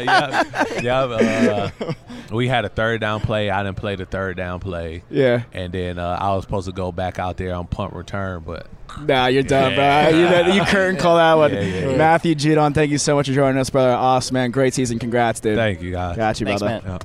yeah, 0.00 0.80
yeah. 0.82 1.70
Uh, 1.80 1.92
we 2.32 2.48
had 2.48 2.64
a 2.64 2.68
third 2.68 3.00
down 3.00 3.20
play. 3.20 3.48
I 3.50 3.62
didn't 3.62 3.76
play 3.78 3.96
the 3.96 4.04
third 4.06 4.36
down 4.36 4.60
play. 4.60 5.02
yeah. 5.10 5.44
And 5.52 5.72
then 5.72 5.98
uh, 5.98 6.18
I 6.20 6.34
was 6.34 6.44
supposed 6.44 6.66
to 6.66 6.72
go 6.72 6.92
back 6.92 7.18
out 7.18 7.36
there 7.36 7.54
on 7.54 7.66
punt 7.66 7.94
return, 7.94 8.42
but 8.44 8.66
Nah, 9.02 9.26
you're 9.26 9.42
done, 9.42 9.72
Yeah. 9.72 10.10
bro. 10.10 10.46
You, 10.48 10.52
you 10.54 10.62
curtain 10.66 10.96
call 10.98 11.16
that 11.16 11.34
one. 11.34 11.52
Yeah, 11.52 11.60
yeah, 11.60 11.88
yeah. 11.90 11.96
Matthew 11.96 12.34
Judon, 12.34 12.74
thank 12.74 12.90
you 12.90 12.98
so 12.98 13.14
much 13.14 13.28
for 13.28 13.34
joining 13.34 13.58
us, 13.60 13.70
brother. 13.70 13.92
Awesome, 13.92 14.34
man. 14.34 14.50
Great 14.50 14.74
season. 14.74 14.98
Congrats, 14.98 15.40
dude. 15.40 15.56
thank 15.56 15.80
you 15.82 15.90
guys. 15.92 16.16
Got 16.16 16.40
you, 16.40 16.46
Thanks, 16.46 16.62
brother. 16.62 16.82
man. 16.86 16.98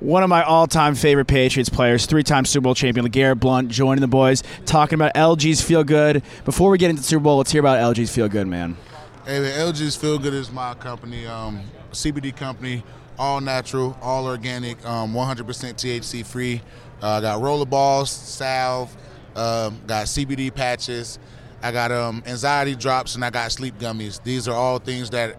One 0.00 0.22
of 0.22 0.30
my 0.30 0.42
all-time 0.42 0.94
favorite 0.94 1.26
Patriots 1.26 1.68
players, 1.68 2.06
three-time 2.06 2.46
Super 2.46 2.64
Bowl 2.64 2.74
champion, 2.74 3.06
LeGarrette 3.06 3.38
Blount, 3.38 3.68
joining 3.68 4.00
the 4.00 4.08
boys, 4.08 4.42
talking 4.64 4.94
about 4.94 5.12
LG's 5.14 5.60
Feel 5.60 5.84
Good. 5.84 6.22
Before 6.46 6.70
we 6.70 6.78
get 6.78 6.88
into 6.88 7.02
the 7.02 7.06
Super 7.06 7.24
Bowl, 7.24 7.36
let's 7.36 7.52
hear 7.52 7.60
about 7.60 7.94
LG's 7.94 8.10
Feel 8.14 8.28
Good, 8.28 8.46
man. 8.46 8.78
Hey, 9.26 9.40
man, 9.40 9.52
LG's 9.72 9.96
Feel 9.96 10.18
Good 10.18 10.32
is 10.32 10.50
my 10.50 10.72
company, 10.72 11.26
um, 11.26 11.60
CBD 11.92 12.34
company, 12.34 12.82
all 13.18 13.42
natural, 13.42 13.94
all 14.00 14.24
organic, 14.26 14.82
um, 14.86 15.12
100% 15.12 15.44
THC 15.76 16.24
free. 16.24 16.62
Uh, 17.02 17.20
got 17.20 17.42
roller 17.42 17.66
balls, 17.66 18.10
salve, 18.10 18.96
um, 19.36 19.80
got 19.86 20.06
CBD 20.06 20.54
patches, 20.54 21.18
I 21.62 21.72
got 21.72 21.92
um, 21.92 22.22
anxiety 22.26 22.74
drops, 22.74 23.14
and 23.14 23.24
I 23.24 23.30
got 23.30 23.52
sleep 23.52 23.78
gummies. 23.78 24.22
These 24.22 24.48
are 24.48 24.54
all 24.54 24.78
things 24.78 25.10
that 25.10 25.36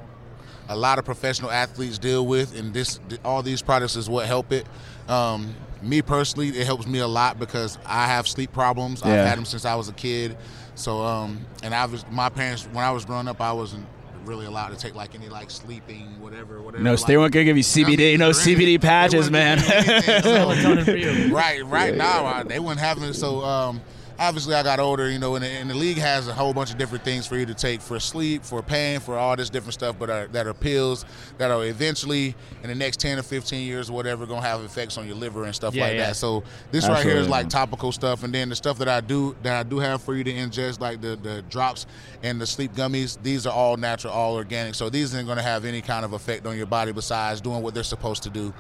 a 0.69 0.75
lot 0.75 1.00
of 1.00 1.05
professional 1.05 1.51
athletes 1.51 1.98
deal 1.98 2.25
with, 2.25 2.57
and 2.57 2.74
this 2.74 3.00
all 3.25 3.41
these 3.43 3.62
products 3.62 3.95
is 3.95 4.10
what 4.10 4.27
help 4.27 4.51
it. 4.51 4.65
Um, 5.07 5.55
me 5.81 6.01
personally, 6.01 6.50
it 6.50 6.65
helps 6.65 6.86
me 6.86 7.00
a 7.00 7.07
lot 7.07 7.39
because 7.39 7.77
I 7.86 8.05
have 8.07 8.27
sleep 8.27 8.53
problems. 8.53 9.01
Yeah. 9.03 9.13
I've 9.13 9.27
had 9.27 9.38
them 9.38 9.45
since 9.45 9.65
I 9.65 9.75
was 9.75 9.89
a 9.89 9.93
kid. 9.93 10.38
So, 10.75 11.01
um, 11.01 11.45
and 11.63 11.74
I 11.74 11.86
was 11.86 12.05
my 12.12 12.29
parents 12.29 12.63
when 12.71 12.83
I 12.83 12.91
was 12.91 13.03
growing 13.03 13.27
up, 13.27 13.41
I 13.41 13.51
wasn't 13.51 13.86
really 14.25 14.45
allowed 14.45 14.69
to 14.69 14.77
take 14.77 14.95
like 14.95 15.15
any 15.15 15.29
like 15.29 15.49
sleeping, 15.51 16.19
whatever, 16.19 16.61
whatever. 16.61 16.83
No, 16.83 16.93
like, 16.93 17.05
they 17.05 17.17
weren't 17.17 17.33
gonna 17.33 17.45
give 17.45 17.57
you 17.57 17.63
CBD. 17.63 18.17
No 18.17 18.31
They 18.31 18.55
CBD 18.55 18.81
patches, 18.81 19.29
man. 19.31 19.57
give 19.57 20.23
so- 20.23 20.53
Melatonin 20.55 21.31
right, 21.33 21.65
right 21.65 21.95
now 21.95 22.25
uh, 22.25 22.43
they 22.43 22.59
wouldn't 22.59 22.79
have 22.79 23.01
it. 23.01 23.13
So 23.13 23.41
um, 23.43 23.81
obviously, 24.21 24.53
I 24.53 24.63
got 24.63 24.79
older, 24.79 25.09
you 25.09 25.19
know, 25.19 25.35
and 25.35 25.43
the, 25.43 25.47
and 25.49 25.69
the 25.69 25.73
league 25.73 25.97
has 25.97 26.27
a 26.27 26.33
whole 26.33 26.53
bunch 26.53 26.71
of 26.71 26.77
different 26.77 27.03
things 27.03 27.25
for 27.25 27.35
you 27.35 27.45
to 27.47 27.53
take 27.53 27.81
for 27.81 27.99
sleep, 27.99 28.43
for 28.43 28.61
pain, 28.61 28.99
for 28.99 29.17
all 29.17 29.35
this 29.35 29.49
different 29.49 29.73
stuff, 29.73 29.97
but 29.97 30.09
are, 30.09 30.27
that 30.27 30.45
are 30.47 30.53
pills 30.53 31.05
that 31.37 31.49
are 31.51 31.65
eventually 31.65 32.35
in 32.63 32.69
the 32.69 32.75
next 32.75 32.99
ten 32.99 33.17
or 33.17 33.23
fifteen 33.23 33.65
years, 33.67 33.89
or 33.89 33.93
whatever, 33.93 34.25
gonna 34.25 34.41
have 34.41 34.63
effects 34.63 34.97
on 34.97 35.07
your 35.07 35.15
liver 35.15 35.43
and 35.45 35.55
stuff 35.55 35.73
Yeah, 35.73 35.83
like 35.85 35.93
yeah. 35.95 36.07
that. 36.07 36.15
So 36.15 36.43
this 36.71 36.87
right 36.87 37.03
here 37.03 37.17
is 37.17 37.27
like 37.27 37.49
topical 37.49 37.91
stuff, 37.91 38.23
and 38.23 38.33
then 38.33 38.49
the 38.49 38.55
stuff 38.55 38.77
that 38.77 38.87
I 38.87 39.01
do 39.01 39.35
that 39.43 39.55
I 39.55 39.63
do 39.67 39.79
have 39.79 40.01
for 40.01 40.15
you 40.15 40.23
to 40.23 40.31
ingest, 40.31 40.79
like 40.79 41.01
the 41.01 41.15
the 41.15 41.41
drops 41.43 41.87
and 42.23 42.39
the 42.39 42.45
sleep 42.45 42.73
gummies. 42.73 43.17
These 43.23 43.47
are 43.47 43.53
all 43.53 43.75
natural, 43.77 44.13
all 44.13 44.35
organic. 44.35 44.75
So 44.75 44.89
these 44.89 45.13
aren't 45.15 45.27
gonna 45.27 45.41
have 45.41 45.65
any 45.65 45.81
kind 45.81 46.05
of 46.05 46.13
effect 46.13 46.45
on 46.45 46.55
your 46.57 46.67
body 46.67 46.91
besides 46.91 47.41
doing 47.41 47.61
what 47.63 47.73
they're 47.73 47.83
supposed 47.83 48.23
to 48.23 48.29
do. 48.29 48.53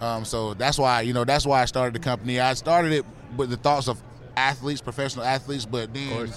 Um, 0.00 0.24
so 0.24 0.54
that's 0.54 0.78
why 0.78 1.00
you 1.00 1.12
know 1.12 1.24
that's 1.24 1.44
why 1.44 1.60
I 1.62 1.64
started 1.64 1.94
the 1.94 1.98
company. 2.04 2.38
I 2.38 2.54
started 2.54 2.92
it 2.92 3.04
with 3.36 3.50
the 3.50 3.56
thoughts 3.56 3.88
of 3.88 4.00
athletes, 4.38 4.80
professional 4.80 5.24
athletes, 5.24 5.66
but 5.66 5.92
then 5.92 6.32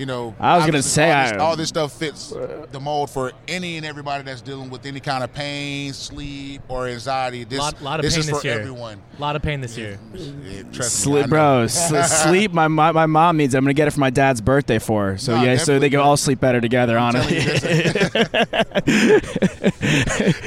you 0.00 0.06
know 0.06 0.34
I 0.40 0.56
was 0.56 0.64
gonna 0.66 0.82
say, 0.82 1.12
all 1.12 1.22
this, 1.24 1.32
I- 1.32 1.36
all 1.44 1.56
this 1.56 1.68
stuff 1.68 1.92
fits 1.92 2.30
the 2.30 2.80
mold 2.80 3.10
for 3.10 3.32
any 3.46 3.76
and 3.76 3.84
everybody 3.84 4.24
that's 4.24 4.40
dealing 4.40 4.70
with 4.70 4.86
any 4.86 4.98
kind 5.00 5.22
of 5.22 5.32
pain, 5.34 5.92
sleep, 5.92 6.62
or 6.68 6.88
anxiety. 6.88 7.44
This 7.44 7.58
Lot, 7.58 7.82
lot 7.82 8.00
of 8.00 8.04
this 8.04 8.14
pain 8.14 8.20
is 8.20 8.26
this 8.28 8.40
for 8.40 8.46
year. 8.46 8.58
everyone. 8.60 9.00
A 9.18 9.20
lot 9.20 9.36
of 9.36 9.42
pain 9.42 9.60
this 9.60 9.76
year. 9.76 9.98
Yeah, 10.14 10.62
trust 10.72 11.00
Sleep, 11.00 11.26
know. 11.26 11.28
bro. 11.28 11.66
Sleep. 11.68 12.52
My, 12.52 12.66
my 12.68 12.92
my 12.92 13.04
mom 13.06 13.36
needs. 13.36 13.52
it. 13.54 13.58
I'm 13.58 13.64
gonna 13.64 13.74
get 13.74 13.88
it 13.88 13.90
for 13.92 14.00
my 14.00 14.08
dad's 14.10 14.40
birthday 14.40 14.78
for 14.78 15.10
her. 15.12 15.18
So 15.18 15.36
No, 15.36 15.42
yeah, 15.44 15.56
so 15.58 15.78
they 15.78 15.90
can 15.90 16.00
all 16.00 16.16
sleep 16.16 16.40
better 16.40 16.60
together. 16.62 16.96
I'm 16.98 17.14
Honestly. 17.14 17.36
you, 17.36 17.42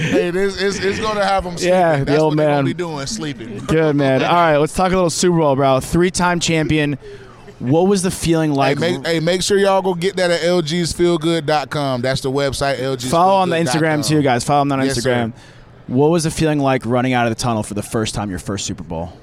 hey, 0.03 0.31
this 0.31 0.61
it's, 0.61 0.79
it's 0.79 0.99
gonna 0.99 1.23
have 1.25 1.43
them. 1.43 1.57
Sleeping. 1.57 1.73
Yeah, 1.73 1.99
the 1.99 2.05
that's 2.05 2.19
old 2.21 2.31
what 2.33 2.37
they're 2.37 2.47
man. 2.47 2.57
gonna 2.57 2.65
be 2.67 2.73
doing, 2.73 3.05
sleeping. 3.05 3.57
Good 3.59 3.95
man. 3.95 4.23
All 4.23 4.33
right, 4.33 4.57
let's 4.57 4.73
talk 4.73 4.91
a 4.91 4.95
little 4.95 5.09
Super 5.09 5.37
Bowl, 5.37 5.55
bro. 5.55 5.79
Three-time 5.79 6.39
champion. 6.39 6.97
What 7.63 7.87
was 7.87 8.01
the 8.03 8.11
feeling 8.11 8.51
Hey 8.51 8.57
like? 8.57 8.79
make, 8.79 9.05
hey, 9.05 9.19
make 9.19 9.41
sure 9.41 9.57
y'all 9.57 9.81
go 9.81 9.93
get 9.93 10.15
that 10.17 10.29
at 10.31 10.41
lgsfeelgood.com. 10.41 12.01
That's 12.01 12.21
the 12.21 12.31
website. 12.31 12.77
LGs 12.79 13.09
Follow 13.09 13.35
on 13.35 13.49
the 13.49 13.55
Instagram 13.55 14.05
too, 14.07 14.21
guys. 14.21 14.43
Follow 14.43 14.61
them 14.61 14.73
on 14.79 14.85
Yes, 14.85 14.97
Instagram. 14.99 15.33
sir. 15.33 15.41
What 15.87 16.11
was 16.11 16.23
the 16.23 16.31
feeling 16.31 16.59
like 16.59 16.85
running 16.85 17.13
out 17.13 17.25
of 17.27 17.35
the 17.35 17.41
tunnel 17.41 17.63
for 17.63 17.73
the 17.73 17.83
first 17.83 18.15
time, 18.15 18.29
your 18.29 18.39
first 18.39 18.65
Super 18.65 18.83
Bowl? 18.83 19.13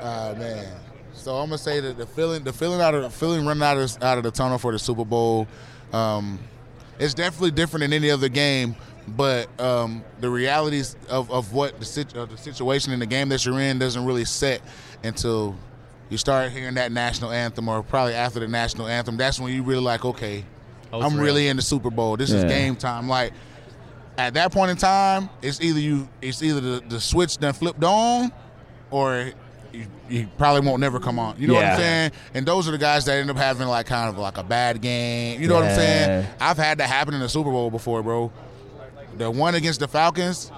Oh 0.00 0.34
man. 0.36 0.66
So 1.14 1.36
I'm 1.36 1.46
gonna 1.48 1.58
say 1.58 1.78
that 1.80 1.98
the 1.98 2.06
feeling, 2.06 2.42
the 2.42 2.52
feeling 2.52 2.80
out 2.80 2.94
of 2.94 3.02
the 3.02 3.10
feeling 3.10 3.46
running 3.46 3.62
out 3.62 3.76
of 3.76 4.02
out 4.02 4.18
of 4.18 4.24
the 4.24 4.30
tunnel 4.32 4.58
for 4.58 4.72
the 4.72 4.78
Super 4.78 5.04
Bowl, 5.04 5.46
um, 5.92 6.38
it's 6.98 7.14
definitely 7.14 7.52
different 7.52 7.82
than 7.82 7.92
any 7.92 8.10
other 8.10 8.28
game. 8.28 8.74
But 9.08 9.48
um, 9.60 10.04
the 10.20 10.30
realities 10.30 10.94
of, 11.08 11.28
of 11.30 11.52
what 11.52 11.78
the, 11.80 12.06
of 12.20 12.30
the 12.30 12.36
situation 12.36 12.92
in 12.92 13.00
the 13.00 13.06
game 13.06 13.28
that 13.30 13.44
you're 13.44 13.58
in 13.60 13.78
doesn't 13.80 14.04
really 14.04 14.24
set 14.24 14.62
until 15.02 15.56
you 16.12 16.18
start 16.18 16.52
hearing 16.52 16.74
that 16.74 16.92
national 16.92 17.32
anthem, 17.32 17.68
or 17.68 17.82
probably 17.82 18.14
after 18.14 18.38
the 18.38 18.46
national 18.48 18.86
anthem. 18.86 19.16
That's 19.16 19.40
when 19.40 19.52
you 19.52 19.62
really 19.62 19.82
like, 19.82 20.04
okay, 20.04 20.44
Oh, 20.92 21.00
I'm 21.00 21.14
real. 21.14 21.24
really 21.24 21.48
in 21.48 21.56
the 21.56 21.62
Super 21.62 21.90
Bowl. 21.90 22.16
This 22.18 22.30
is 22.30 22.44
game 22.44 22.76
time. 22.76 23.08
Like 23.08 23.32
at 24.18 24.34
that 24.34 24.52
point 24.52 24.70
in 24.70 24.76
time, 24.76 25.30
it's 25.40 25.60
either 25.62 25.80
you, 25.80 26.06
it's 26.20 26.42
either 26.42 26.60
the, 26.60 26.82
the 26.86 27.00
switch 27.00 27.38
then 27.38 27.54
flipped 27.54 27.82
on, 27.82 28.30
or 28.90 29.32
you, 29.72 29.86
you 30.10 30.28
probably 30.36 30.60
won't 30.68 30.80
never 30.80 31.00
come 31.00 31.18
on. 31.18 31.36
You 31.38 31.46
know 31.48 31.54
what 31.54 31.64
I'm 31.64 31.78
saying? 31.78 32.12
And 32.34 32.44
those 32.44 32.68
are 32.68 32.72
the 32.72 32.78
guys 32.78 33.06
that 33.06 33.16
end 33.16 33.30
up 33.30 33.38
having 33.38 33.66
like 33.68 33.86
kind 33.86 34.10
of 34.10 34.18
like 34.18 34.36
a 34.36 34.44
bad 34.44 34.82
game. 34.82 35.40
You 35.40 35.48
know 35.48 35.54
what 35.54 35.64
I'm 35.64 35.74
saying? 35.74 36.26
I've 36.38 36.58
had 36.58 36.76
that 36.76 36.88
happen 36.88 37.14
in 37.14 37.20
the 37.20 37.28
Super 37.30 37.50
Bowl 37.50 37.70
before, 37.70 38.02
bro. 38.02 38.30
The 39.16 39.30
one 39.30 39.54
against 39.54 39.80
the 39.80 39.88
Falcons, 39.88 40.52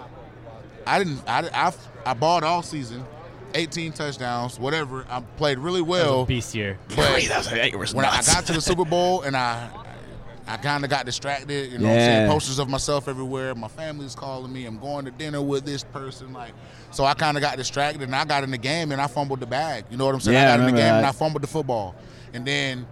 I 0.84 0.99
didn't. 0.99 1.20
I 1.28 1.49
I, 1.52 1.73
I 2.06 2.14
balled 2.14 2.42
all 2.42 2.62
season, 2.62 3.04
18 3.54 3.92
touchdowns, 3.92 4.58
whatever. 4.58 5.06
I 5.08 5.20
played 5.20 5.58
really 5.58 5.80
That 5.80 5.87
was 5.88 6.00
a 6.00 6.04
well. 6.04 6.25
beast 6.26 6.54
year. 6.54 6.78
But 6.96 7.23
when 7.94 8.04
I 8.04 8.23
got 8.23 8.44
to 8.46 8.52
the 8.52 8.61
Super 8.61 8.84
Bowl 8.84 9.23
and 9.23 9.37
I 9.37 9.70
I 10.46 10.58
kind 10.58 10.84
of 10.84 10.90
got 10.90 11.06
distracted, 11.06 11.73
you 11.73 11.78
know 11.78 11.84
what 11.88 11.92
I'm 11.94 11.99
Yeah. 12.00 12.06
saying? 12.06 12.30
Posters 12.30 12.58
of 12.58 12.68
myself 12.68 13.08
everywhere. 13.08 13.54
My 13.54 13.68
family's 13.68 14.14
calling 14.14 14.52
me. 14.52 14.66
I'm 14.66 14.78
going 14.78 15.06
to 15.06 15.11
dinner 15.11 15.40
with 15.40 15.64
this 15.64 15.84
person. 15.84 16.34
Like, 16.34 16.52
so 16.90 17.04
I 17.06 17.14
kind 17.14 17.38
of 17.38 17.40
got 17.40 17.56
distracted 17.56 18.02
and 18.02 18.14
I 18.14 18.26
got 18.26 18.44
in 18.44 18.50
the 18.50 18.58
game 18.58 18.92
and 18.92 19.00
I 19.00 19.06
fumbled 19.06 19.40
the 19.40 19.46
bag. 19.46 19.87
You 19.90 19.96
know 19.96 20.04
what 20.04 20.14
I'm 20.14 20.20
saying? 20.20 20.37
Yeah, 20.37 20.42
I 20.42 20.44
I 20.44 20.49
got 20.49 20.61
in 20.61 20.66
the 20.66 20.73
remember 20.73 20.82
game 20.90 20.94
and. 20.96 21.06
I 21.06 21.12
fumbled 21.12 21.42
the 21.42 21.46
football. 21.46 21.94
And 22.34 22.44
then 22.46 22.87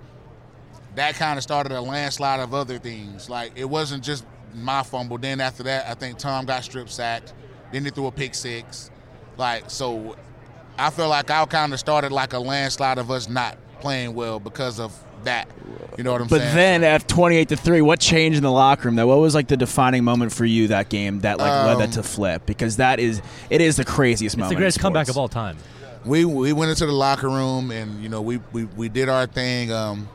that 0.94 1.14
kind 1.16 1.36
of 1.36 1.42
started 1.42 1.72
a 1.72 1.80
landslide 1.82 2.40
of 2.40 2.54
other 2.54 2.78
things. 2.78 3.28
Like, 3.28 3.52
it 3.54 3.66
wasn't 3.66 4.02
just 4.02 4.24
my 4.54 4.82
fumble. 4.82 5.18
Then 5.18 5.38
after 5.42 5.62
that, 5.64 5.86
I 5.88 5.92
think 5.94 6.16
Tom 6.16 6.46
got 6.46 6.64
strip 6.64 6.88
sacked. 6.88 7.34
Then 7.70 7.84
they 7.84 7.90
threw 7.90 8.06
a 8.06 8.12
pick 8.12 8.34
six. 8.34 8.90
Like, 9.36 9.70
so 9.70 10.16
I 10.78 10.90
feel 10.90 11.08
like 11.08 11.30
I 11.30 11.44
kind 11.46 11.72
of 11.72 11.78
started 11.78 12.12
like 12.12 12.32
a 12.32 12.38
landslide 12.38 12.98
of 12.98 13.10
us 13.10 13.28
not 13.28 13.56
playing 13.80 14.14
well 14.14 14.40
because 14.40 14.80
of 14.80 14.92
that. 15.24 15.48
You 15.98 16.04
know 16.04 16.12
what 16.12 16.20
I'm 16.22 16.26
But 16.28 16.38
saying? 16.40 16.50
But 16.50 16.54
then 16.54 16.84
at 16.84 17.06
28 17.08 17.48
to 17.50 17.56
3, 17.56 17.82
what 17.82 18.00
changed 18.00 18.38
in 18.38 18.42
the 18.42 18.50
locker 18.50 18.88
room 18.88 18.96
though? 18.96 19.06
What 19.06 19.18
was 19.18 19.34
like 19.34 19.48
the 19.48 19.56
defining 19.56 20.02
moment 20.04 20.32
for 20.32 20.44
you 20.44 20.68
that 20.68 20.88
game 20.88 21.20
that 21.20 21.38
like 21.38 21.66
led 21.66 21.78
that 21.78 21.84
Um, 21.84 21.90
to 21.92 22.02
flip? 22.02 22.46
Because 22.46 22.76
that 22.76 22.98
is 22.98 23.20
it 23.50 23.60
is 23.60 23.76
the 23.76 23.84
craziest 23.84 24.34
It's 24.34 24.38
moment. 24.38 24.50
the 24.50 24.56
greatest 24.56 24.80
comeback 24.80 25.08
of 25.08 25.16
all 25.18 25.28
time. 25.28 25.56
we 26.04 26.24
we 26.24 26.52
went 26.52 26.70
into 26.70 26.86
the 26.86 26.92
locker 26.92 27.28
room 27.28 27.70
and 27.70 28.02
you 28.02 28.08
know 28.08 28.20
we 28.22 28.38
we, 28.52 28.64
we 28.64 28.88
did 28.88 29.08
our 29.08 29.26
thing. 29.26 29.70
Um, 29.72 30.08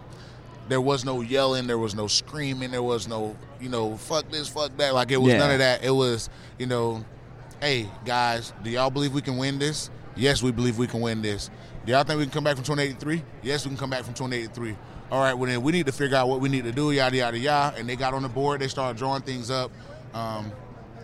there 0.68 0.82
was 0.82 1.06
no 1.06 1.22
yelling, 1.22 1.68
there 1.68 1.78
was 1.78 1.96
no 1.96 2.08
screaming, 2.08 2.72
there 2.72 2.84
was 2.84 3.08
no 3.08 3.36
you 3.62 3.70
know 3.70 3.96
fuck 3.98 4.30
this, 4.32 4.48
fuck 4.50 4.76
that. 4.78 4.94
Like 4.94 5.12
it 5.12 5.18
was 5.18 5.32
Yeah. 5.34 5.40
none 5.40 5.52
of 5.52 5.60
that. 5.60 5.84
It 5.84 5.92
was 5.92 6.30
you 6.58 6.66
know, 6.66 7.06
hey 7.62 7.88
guys, 8.04 8.52
do 8.64 8.70
y'all 8.72 8.90
believe 8.90 9.14
we 9.14 9.22
can 9.22 9.38
win 9.38 9.60
this? 9.60 9.90
Yes, 10.18 10.42
we 10.44 10.52
believe 10.52 10.78
we 10.78 10.88
can 10.88 11.02
win 11.02 11.22
this. 11.22 11.50
Do 11.86 11.92
y'all 11.94 12.04
think 12.04 12.18
we 12.20 12.26
can 12.26 12.34
come 12.34 12.44
back 12.44 12.56
from 12.56 12.64
2083? 12.66 13.24
Yes, 13.44 13.66
we 13.66 13.70
can 13.70 13.78
come 13.78 13.90
back 13.90 14.04
from 14.04 14.14
2083. 14.14 14.76
All 15.12 15.22
right, 15.22 15.34
well 15.34 15.50
then 15.50 15.62
we 15.62 15.72
need 15.72 15.86
to 15.86 15.92
figure 15.92 16.18
out 16.18 16.28
what 16.28 16.42
we 16.42 16.50
need 16.50 16.66
to 16.66 16.72
do, 16.72 16.92
yada 16.92 17.16
yada 17.16 17.38
yada. 17.40 17.78
And 17.78 17.88
they 17.88 17.96
got 17.96 18.14
on 18.14 18.24
the 18.24 18.30
board, 18.30 18.60
they 18.60 18.68
started 18.68 18.98
drawing 18.98 19.22
things 19.22 19.50
up. 19.50 19.72
Um, 20.14 20.52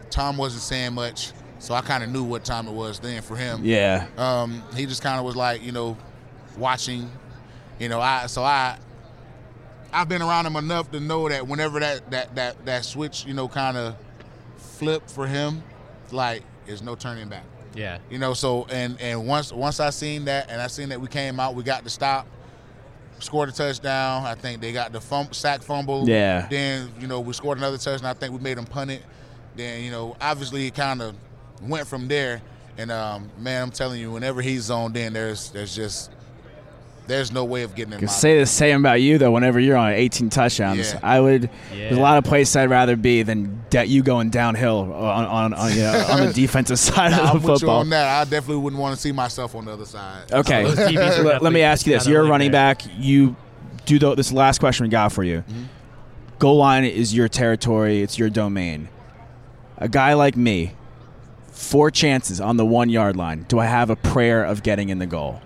Tom 0.09 0.35
wasn't 0.37 0.61
saying 0.63 0.93
much, 0.93 1.31
so 1.59 1.73
I 1.73 1.81
kind 1.81 2.03
of 2.03 2.09
knew 2.09 2.23
what 2.23 2.43
time 2.43 2.67
it 2.67 2.73
was 2.73 2.99
then 2.99 3.21
for 3.21 3.35
him 3.37 3.61
Yeah. 3.63 4.07
um, 4.17 4.61
he 4.75 4.85
just 4.85 5.01
kind 5.01 5.19
of 5.19 5.25
was 5.25 5.35
like, 5.35 5.63
you 5.63 5.71
know, 5.71 5.97
watching, 6.57 7.09
you 7.79 7.87
know, 7.89 8.01
I 8.01 8.25
so 8.27 8.43
I 8.43 8.77
I've 9.93 10.09
been 10.09 10.21
around 10.21 10.45
him 10.47 10.55
enough 10.55 10.91
to 10.91 10.99
know 10.99 11.29
that 11.29 11.47
whenever 11.47 11.79
that 11.79 12.11
that 12.11 12.35
that 12.35 12.65
that 12.65 12.83
switch, 12.85 13.25
you 13.25 13.33
know, 13.33 13.47
kind 13.47 13.77
of 13.77 13.95
flipped 14.57 15.09
for 15.09 15.27
him, 15.27 15.63
like 16.11 16.43
there's 16.65 16.81
no 16.81 16.95
turning 16.95 17.29
back. 17.29 17.43
Yeah. 17.75 17.99
You 18.09 18.17
know, 18.19 18.33
so 18.33 18.65
and 18.69 18.99
and 19.01 19.27
once 19.27 19.51
once 19.51 19.79
I 19.79 19.89
seen 19.89 20.25
that 20.25 20.49
and 20.49 20.61
I 20.61 20.67
seen 20.67 20.89
that 20.89 20.99
we 21.01 21.07
came 21.07 21.39
out, 21.39 21.55
we 21.55 21.63
got 21.63 21.83
the 21.83 21.89
stop. 21.89 22.27
scored 23.19 23.49
a 23.49 23.51
touchdown. 23.51 24.25
I 24.25 24.35
think 24.35 24.61
they 24.61 24.71
got 24.73 24.91
the 24.91 25.01
fum- 25.01 25.31
sack 25.33 25.61
fumble. 25.61 26.07
Yeah. 26.07 26.47
Then 26.49 26.91
you 26.99 27.07
know 27.07 27.19
we 27.19 27.33
scored 27.33 27.57
another 27.57 27.77
touchdown. 27.77 28.09
I 28.09 28.13
think 28.13 28.33
we 28.33 28.39
made 28.39 28.57
them 28.57 28.65
punt 28.65 28.91
it. 28.91 29.03
Then 29.55 29.83
you 29.83 29.91
know 29.91 30.15
obviously 30.21 30.67
it 30.67 30.75
kind 30.75 31.01
of 31.01 31.15
went 31.61 31.87
from 31.87 32.07
there. 32.07 32.41
And 32.77 32.91
um, 32.91 33.29
man, 33.37 33.61
I'm 33.63 33.71
telling 33.71 33.99
you, 34.01 34.11
whenever 34.11 34.41
he's 34.41 34.63
zoned 34.63 34.97
in, 34.97 35.13
there's 35.13 35.51
there's 35.51 35.75
just 35.75 36.09
there's 37.07 37.31
no 37.31 37.43
way 37.43 37.63
of 37.63 37.75
getting 37.75 37.93
in 37.93 37.99
Can 37.99 38.07
say 38.07 38.39
the 38.39 38.45
same 38.45 38.79
about 38.79 39.01
you 39.01 39.17
though. 39.17 39.31
Whenever 39.31 39.59
you're 39.59 39.75
on 39.77 39.91
18 39.91 40.29
touchdowns, 40.29 40.93
Yeah. 40.93 40.99
I 41.03 41.19
would. 41.19 41.49
There's 41.71 41.97
a 41.97 42.01
lot 42.01 42.17
of 42.17 42.23
places 42.23 42.55
I'd 42.55 42.69
rather 42.69 42.95
be 42.95 43.23
than 43.23 43.63
de- 43.69 43.85
you 43.85 44.03
going 44.03 44.29
downhill 44.29 44.93
on 44.93 45.25
on 45.25 45.53
on, 45.53 45.71
you 45.73 45.81
know, 45.81 46.05
on 46.09 46.27
the 46.27 46.33
defensive 46.33 46.79
side 46.79 47.11
Nah, 47.11 47.17
of 47.23 47.23
I'm 47.23 47.27
the 47.27 47.33
with 47.35 47.43
you 47.43 47.67
football. 47.67 47.79
on 47.81 47.89
that. 47.89 48.07
I 48.07 48.23
definitely 48.29 48.63
wouldn't 48.63 48.81
want 48.81 48.95
to 48.95 49.01
see 49.01 49.11
myself 49.11 49.53
on 49.55 49.65
the 49.65 49.73
other 49.73 49.85
side. 49.85 50.31
Okay, 50.31 50.63
Those 50.63 50.77
let, 51.25 51.41
let 51.43 51.51
me 51.53 51.61
ask 51.61 51.85
you 51.85 51.93
this: 51.93 52.07
You're 52.07 52.21
a 52.25 52.29
running 52.29 52.51
there. 52.51 52.73
back. 52.75 52.83
You 52.97 53.35
do 53.85 53.99
the, 53.99 54.15
this 54.15 54.31
last 54.31 54.59
question 54.59 54.85
we 54.85 54.89
got 54.89 55.11
for 55.11 55.23
you. 55.23 55.39
Mm-hmm. 55.39 55.63
Goal 56.39 56.57
line 56.57 56.83
is 56.85 57.13
your 57.13 57.27
territory. 57.27 58.01
It's 58.01 58.17
your 58.17 58.29
domain. 58.29 58.87
A 59.77 59.89
guy 59.89 60.13
like 60.13 60.35
me, 60.37 60.73
four 61.51 61.91
chances 61.91 62.39
on 62.41 62.57
the 62.57 62.65
one 62.65 62.89
yard 62.89 63.15
line. 63.17 63.45
Do 63.49 63.59
I 63.59 63.65
have 63.65 63.89
a 63.89 63.95
prayer 63.95 64.43
of 64.43 64.63
getting 64.63 64.89
in 64.89 64.99
the 64.99 65.05
goal? 65.05 65.41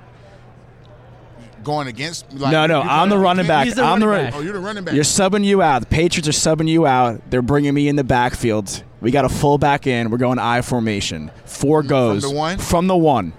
Going 1.68 1.88
against 1.90 2.32
like, 2.32 2.54
no, 2.54 2.66
no. 2.66 2.82
I'm 2.82 3.10
the 3.10 3.18
running 3.18 3.46
back. 3.46 3.66
can't- 3.66 3.76
the 3.76 3.84
I'm 3.84 4.00
the 4.00 4.08
running 4.08 4.26
back. 4.28 4.36
Oh, 4.36 4.40
you're 4.40 4.54
the 4.54 4.60
running 4.60 4.86
back. 4.86 4.96
You're 4.96 5.04
subbing 5.04 5.44
you 5.44 5.62
out. 5.62 5.82
The 5.82 5.88
Patriots 5.88 6.30
are 6.30 6.32
subbing 6.32 6.70
you 6.70 6.88
out. 6.88 7.30
They're 7.30 7.42
bringing 7.42 7.74
me 7.74 7.90
in 7.90 7.98
the 7.98 8.06
backfield. 8.06 8.84
We 9.02 9.12
got 9.12 9.26
a 9.26 9.30
full 9.30 9.58
back 9.58 9.86
in. 9.86 10.10
We're 10.10 10.18
going 10.18 10.40
I 10.40 10.62
formation. 10.62 11.30
Four 11.44 11.84
goes 11.84 12.24
the 12.24 12.32
one? 12.32 12.58
From 12.58 12.88
the 12.88 12.96
one. 12.96 13.34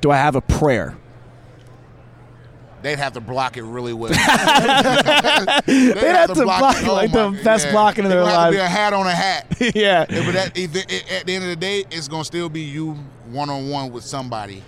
Do 0.00 0.10
I 0.10 0.16
have 0.16 0.34
a 0.34 0.40
prayer? 0.40 0.96
They'd 2.80 2.98
have 2.98 3.12
to 3.14 3.20
block 3.20 3.58
it 3.58 3.62
really 3.64 3.92
well. 3.92 4.10
They'd 5.66 5.96
have 5.96 6.32
to 6.32 6.42
block 6.44 6.76
it 6.76 6.88
Oh 6.88 6.94
like 6.94 7.12
the 7.12 7.30
my- 7.32 7.42
best 7.42 7.70
blocking 7.70 8.06
in 8.06 8.10
It 8.10 8.14
their 8.14 8.22
would 8.24 8.30
have 8.30 8.50
be 8.52 8.56
a 8.58 8.66
hat 8.66 8.94
on 8.94 9.06
a 9.06 9.10
hat. 9.12 9.46
yeah. 9.60 9.70
Yeah, 10.08 10.24
but 10.24 10.32
that, 10.32 10.56
if 10.56 10.74
it- 10.74 10.90
it- 10.90 11.12
at 11.12 11.26
the 11.26 11.34
end 11.34 11.44
of 11.44 11.50
the 11.50 11.56
day, 11.56 11.84
it's 11.90 12.08
gonna 12.08 12.24
still 12.24 12.48
be 12.48 12.62
you 12.62 12.92
one 13.30 13.50
on 13.50 13.68
one 13.68 13.92
with 13.92 14.04
somebody. 14.04 14.62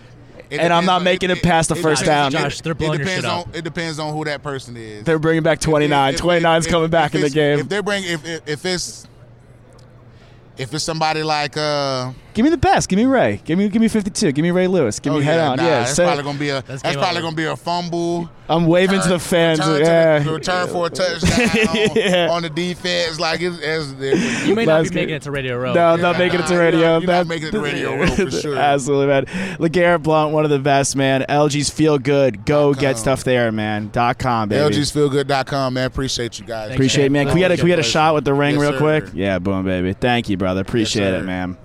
It 0.49 0.61
And 0.61 0.73
I'm 0.73 0.85
not 0.85 0.99
on- 0.99 1.05
making 1.05 1.31
it 1.31 1.43
past 1.43 1.69
the 1.69 1.75
first 1.75 2.05
depends- 2.05 2.33
down. 2.35 2.43
Josh, 2.45 2.61
they're 2.61 2.75
blowing 2.75 2.95
it 2.95 2.99
your 2.99 3.05
depends 3.07 3.25
shit 3.25 3.33
on, 3.33 3.41
up. 3.41 3.57
It 3.57 3.63
depends 3.65 3.99
on 3.99 4.15
who 4.15 4.25
that 4.27 4.43
person 4.43 4.77
is. 4.77 5.03
They're 5.05 5.19
bringing 5.19 5.43
back 5.43 5.59
29. 5.61 6.11
If- 6.15 6.15
if- 6.17 6.21
29's 6.25 6.67
if- 6.67 6.73
coming 6.73 6.89
back 6.91 7.11
if 7.11 7.17
in 7.17 7.21
the 7.23 7.31
game. 7.31 7.59
If 7.61 7.69
they 7.69 7.81
bring, 7.81 8.05
if, 8.05 8.25
if 8.25 8.41
if 8.47 8.65
it's 8.65 9.07
if 10.57 10.73
it's 10.73 10.85
somebody 10.85 11.23
like 11.23 11.57
uh 11.57 12.13
Give 12.37 12.45
me 12.45 12.51
the 12.51 12.59
best. 12.59 12.91
Give 12.91 12.99
me 12.99 13.07
Ray. 13.07 13.41
Give 13.47 13.59
me 13.59 13.67
give 13.71 13.81
me 13.81 13.89
52. 13.89 14.31
Give 14.33 14.43
me 14.43 14.51
Ray 14.51 14.67
Lewis. 14.67 15.01
Give 15.01 15.15
oh 15.15 15.19
me 15.21 15.25
head 15.25 15.37
yeah, 15.37 15.49
on. 15.49 15.57
nah, 15.57 15.63
yeah. 15.65 15.79
that's 15.85 15.95
probably 15.99 16.23
gonna 16.23 16.39
be 16.39 16.51
a 16.51 16.61
That's 16.61 16.83
that's, 16.83 16.95
probably 16.95 17.23
gonna 17.23 17.35
be 17.35 17.47
a 17.47 17.57
fumble. 17.57 18.29
I'm 18.47 18.67
waving 18.67 19.01
to 19.01 19.09
the 19.09 19.19
fans. 19.19 19.59
Return, 19.59 19.81
to 19.81 19.85
yeah. 19.87 20.19
the, 20.19 20.33
return 20.33 20.69
for 20.69 20.87
a 20.87 20.91
touchdown 20.91 21.89
Yeah. 21.97 22.29
on 22.31 22.43
the 22.43 22.51
defense. 22.51 23.19
Like 23.19 23.41
it's, 23.41 23.59
as 23.63 23.95
it's, 23.99 24.47
You 24.47 24.55
may 24.55 24.67
not 24.67 24.85
be 24.85 24.91
making 24.91 25.15
it 25.15 25.23
to 25.23 25.31
Radio 25.31 25.57
Row. 25.57 25.73
No, 25.73 25.95
I'm 25.95 26.01
not 26.03 26.17
Yeah, 26.17 26.19
making 26.19 26.41
it 26.41 26.47
to 26.49 26.59
radio. 26.59 26.81
you're 26.81 26.89
not- 26.91 27.03
you're 27.03 27.11
not 27.11 27.27
making 27.27 27.49
it 27.49 27.53
to 27.53 27.61
Radio 27.61 27.97
Row 27.97 28.07
for 28.07 28.31
sure. 28.31 28.57
Absolutely, 28.57 29.07
man. 29.07 29.25
LeGarrette 29.57 30.03
Blount, 30.03 30.35
one 30.35 30.45
of 30.45 30.51
the 30.51 30.59
best, 30.59 30.95
man. 30.95 31.25
LG's 31.31 31.71
Feel 31.71 31.99
Good. 31.99 32.45
Go 32.45 32.75
Dot 32.75 32.81
get 32.83 32.99
stuff 32.99 33.25
there, 33.25 33.51
man. 33.51 33.89
Dot 33.95 34.19
com, 34.19 34.51
baby. 34.51 34.77
LGsFeelGood.com, 34.77 35.73
man. 35.73 35.87
Appreciate 35.87 36.39
you 36.39 36.45
guys. 36.45 36.71
Appreciate 36.71 37.07
it, 37.07 37.13
man. 37.13 37.25
Can 37.25 37.35
we 37.35 37.41
get 37.41 37.51
a, 37.51 37.57
can 37.57 37.65
we 37.65 37.71
get 37.71 37.79
a 37.79 37.83
shot 37.83 38.15
with 38.15 38.27
the 38.27 38.35
ring 38.35 38.57
Yes, 38.57 38.61
real 38.61 38.73
sir. 38.73 38.79
quick? 38.79 39.15
Yeah, 39.15 39.39
boom, 39.39 39.65
baby. 39.65 39.95
Thank 39.95 40.29
you, 40.29 40.37
brother. 40.37 40.61
Appreciate 40.61 41.15
it, 41.15 41.25
man. 41.25 41.57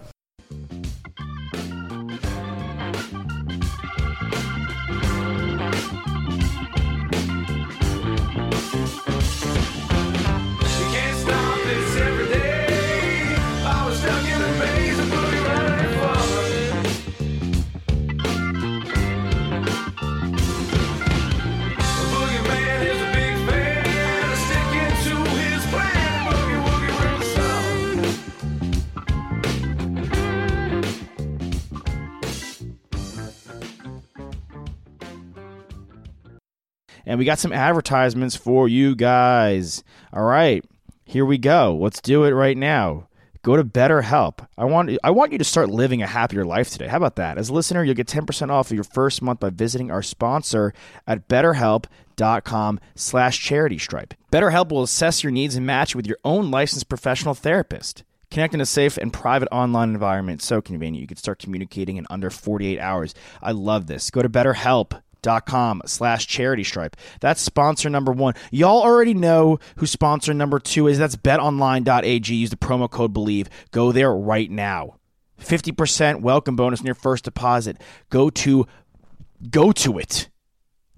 We 37.21 37.25
got 37.25 37.37
some 37.37 37.53
advertisements 37.53 38.35
for 38.35 38.67
you 38.67 38.95
guys. 38.95 39.83
All 40.11 40.23
right, 40.23 40.65
here 41.05 41.23
we 41.23 41.37
go. 41.37 41.77
Let's 41.79 42.01
do 42.01 42.23
it 42.23 42.31
right 42.31 42.57
now. 42.57 43.09
Go 43.43 43.55
to 43.55 43.63
BetterHelp. 43.63 44.48
I 44.57 44.65
want 44.65 44.98
I 45.03 45.11
want 45.11 45.31
you 45.31 45.37
to 45.37 45.43
start 45.43 45.69
living 45.69 46.01
a 46.01 46.07
happier 46.07 46.43
life 46.46 46.72
today. 46.72 46.87
How 46.87 46.98
about 46.98 47.17
that? 47.17 47.37
As 47.37 47.50
a 47.50 47.53
listener, 47.53 47.83
you'll 47.83 47.93
get 47.93 48.07
10% 48.07 48.50
off 48.50 48.72
of 48.72 48.74
your 48.74 48.83
first 48.83 49.22
month 49.22 49.39
by 49.39 49.51
visiting 49.51 49.91
our 49.91 50.01
sponsor 50.01 50.74
at 51.05 51.27
betterhelp.com 51.27 52.79
slash 52.96 53.39
charity 53.39 53.77
stripe. 53.77 54.15
BetterHelp 54.31 54.72
will 54.72 54.81
assess 54.81 55.24
your 55.24 55.29
needs 55.29 55.55
and 55.55 55.63
match 55.63 55.93
you 55.93 56.00
with 56.00 56.07
your 56.07 56.17
own 56.25 56.50
licensed 56.50 56.89
professional 56.89 57.35
therapist. 57.35 58.03
Connect 58.31 58.55
in 58.55 58.61
a 58.61 58.65
safe 58.65 58.98
and 58.98 59.13
private 59.13 59.50
online 59.51 59.91
environment. 59.91 60.41
So 60.41 60.59
convenient. 60.59 61.01
You 61.01 61.07
can 61.07 61.17
start 61.17 61.37
communicating 61.37 61.98
in 61.98 62.07
under 62.09 62.31
48 62.31 62.79
hours. 62.79 63.13
I 63.43 63.51
love 63.51 63.85
this. 63.85 64.09
Go 64.09 64.24
to 64.24 64.29
betterhelp.com 65.22 65.81
slash 65.86 66.27
charity 66.27 66.64
stripe. 66.64 66.96
That's 67.20 67.42
sponsor 67.42 67.90
number 67.90 68.12
one. 68.12 68.34
Y'all 68.51 68.81
already 68.81 69.14
know 69.14 69.60
who 69.77 69.86
sponsor 69.86 70.34
number 70.34 70.60
two 70.60 70.88
is. 70.88 70.98
That's 70.98 71.16
betonline.ag. 71.16 72.34
Use 72.34 72.50
the 72.50 72.55
promo 72.55 72.90
code 72.90 73.14
BLEAV. 73.14 73.48
Go 73.72 73.92
there 73.92 74.14
right 74.14 74.50
now. 74.50 74.96
50% 75.40 76.22
welcome 76.22 76.55
bonus 76.55 76.81
on 76.81 76.86
your 76.86 76.96
first 76.96 77.25
deposit. 77.25 77.77
Go 78.10 78.29
to 78.29 78.68
go 79.50 79.72
to 79.72 79.98
it. 79.98 80.29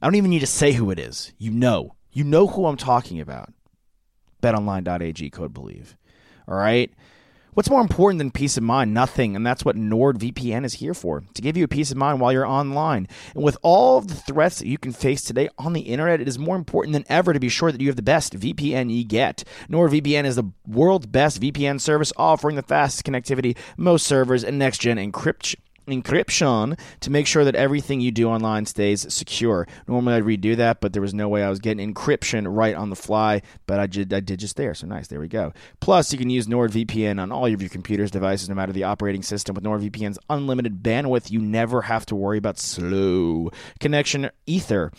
I 0.01 0.07
don't 0.07 0.15
even 0.15 0.31
need 0.31 0.39
to 0.39 0.47
say 0.47 0.73
who 0.73 0.91
it 0.91 0.99
is. 0.99 1.31
You 1.37 1.51
know. 1.51 1.95
You 2.11 2.23
know 2.23 2.47
who 2.47 2.65
I'm 2.65 2.77
talking 2.77 3.19
about. 3.21 3.53
betonline.ag 4.41 5.29
code 5.29 5.53
bleav. 5.53 5.95
All 6.47 6.55
right? 6.55 6.91
What's 7.53 7.69
more 7.69 7.81
important 7.81 8.17
than 8.17 8.31
peace 8.31 8.57
of 8.57 8.63
mind? 8.63 8.93
Nothing. 8.93 9.35
And 9.35 9.45
that's 9.45 9.63
what 9.63 9.75
NordVPN 9.75 10.65
is 10.65 10.73
here 10.75 10.95
for 10.95 11.23
to 11.33 11.41
give 11.41 11.55
you 11.55 11.63
a 11.63 11.67
peace 11.67 11.91
of 11.91 11.97
mind 11.97 12.19
while 12.19 12.31
you're 12.31 12.47
online. 12.47 13.07
And 13.35 13.43
with 13.43 13.57
all 13.61 13.97
of 13.99 14.07
the 14.07 14.15
threats 14.15 14.57
that 14.57 14.67
you 14.67 14.79
can 14.79 14.91
face 14.91 15.21
today 15.21 15.49
on 15.59 15.73
the 15.73 15.81
internet, 15.81 16.19
it 16.19 16.27
is 16.27 16.39
more 16.39 16.55
important 16.55 16.93
than 16.93 17.05
ever 17.09 17.31
to 17.31 17.39
be 17.39 17.49
sure 17.49 17.71
that 17.71 17.79
you 17.79 17.87
have 17.87 17.95
the 17.95 18.01
best 18.01 18.33
VPN 18.33 18.91
you 18.91 19.03
get. 19.03 19.43
NordVPN 19.69 20.25
is 20.25 20.35
the 20.35 20.51
world's 20.65 21.05
best 21.05 21.39
VPN 21.41 21.79
service 21.79 22.11
offering 22.17 22.55
the 22.55 22.63
fastest 22.63 23.05
connectivity, 23.05 23.55
most 23.77 24.07
servers, 24.07 24.43
and 24.43 24.57
next 24.57 24.79
gen 24.79 24.97
encryption 24.97 25.57
encryption 25.87 26.79
to 27.01 27.11
make 27.11 27.27
sure 27.27 27.43
that 27.43 27.55
everything 27.55 28.01
you 28.01 28.11
do 28.11 28.29
online 28.29 28.65
stays 28.65 29.11
secure. 29.13 29.67
Normally 29.87 30.15
I'd 30.15 30.23
redo 30.23 30.55
that, 30.57 30.81
but 30.81 30.93
there 30.93 31.01
was 31.01 31.13
no 31.13 31.29
way 31.29 31.43
I 31.43 31.49
was 31.49 31.59
getting 31.59 31.93
encryption 31.93 32.45
right 32.47 32.75
on 32.75 32.89
the 32.89 32.95
fly, 32.95 33.41
but 33.67 33.79
I 33.79 33.87
did 33.87 34.13
I 34.13 34.19
did 34.19 34.39
just 34.39 34.55
there. 34.55 34.73
So 34.73 34.87
nice. 34.87 35.07
There 35.07 35.19
we 35.19 35.27
go. 35.27 35.53
Plus, 35.79 36.11
you 36.11 36.19
can 36.19 36.29
use 36.29 36.47
NordVPN 36.47 37.21
on 37.21 37.31
all 37.31 37.45
of 37.45 37.61
your 37.61 37.69
computers, 37.69 38.11
devices, 38.11 38.49
no 38.49 38.55
matter 38.55 38.73
the 38.73 38.83
operating 38.83 39.23
system. 39.23 39.55
With 39.55 39.63
NordVPN's 39.63 40.19
unlimited 40.29 40.81
bandwidth, 40.83 41.31
you 41.31 41.39
never 41.39 41.83
have 41.83 42.05
to 42.07 42.15
worry 42.15 42.37
about 42.37 42.59
slow 42.59 43.51
connection 43.79 44.29
ether 44.45 44.91